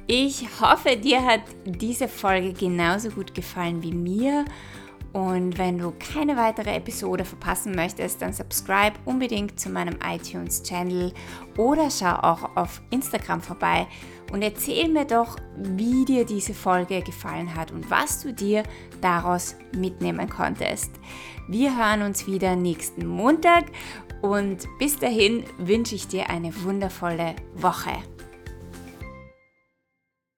[0.07, 4.45] Ich hoffe, dir hat diese Folge genauso gut gefallen wie mir.
[5.13, 11.13] Und wenn du keine weitere Episode verpassen möchtest, dann subscribe unbedingt zu meinem iTunes-Channel
[11.57, 13.89] oder schau auch auf Instagram vorbei
[14.33, 18.63] und erzähl mir doch, wie dir diese Folge gefallen hat und was du dir
[19.01, 20.93] daraus mitnehmen konntest.
[21.49, 23.65] Wir hören uns wieder nächsten Montag
[24.23, 27.93] und bis dahin wünsche ich dir eine wundervolle Woche.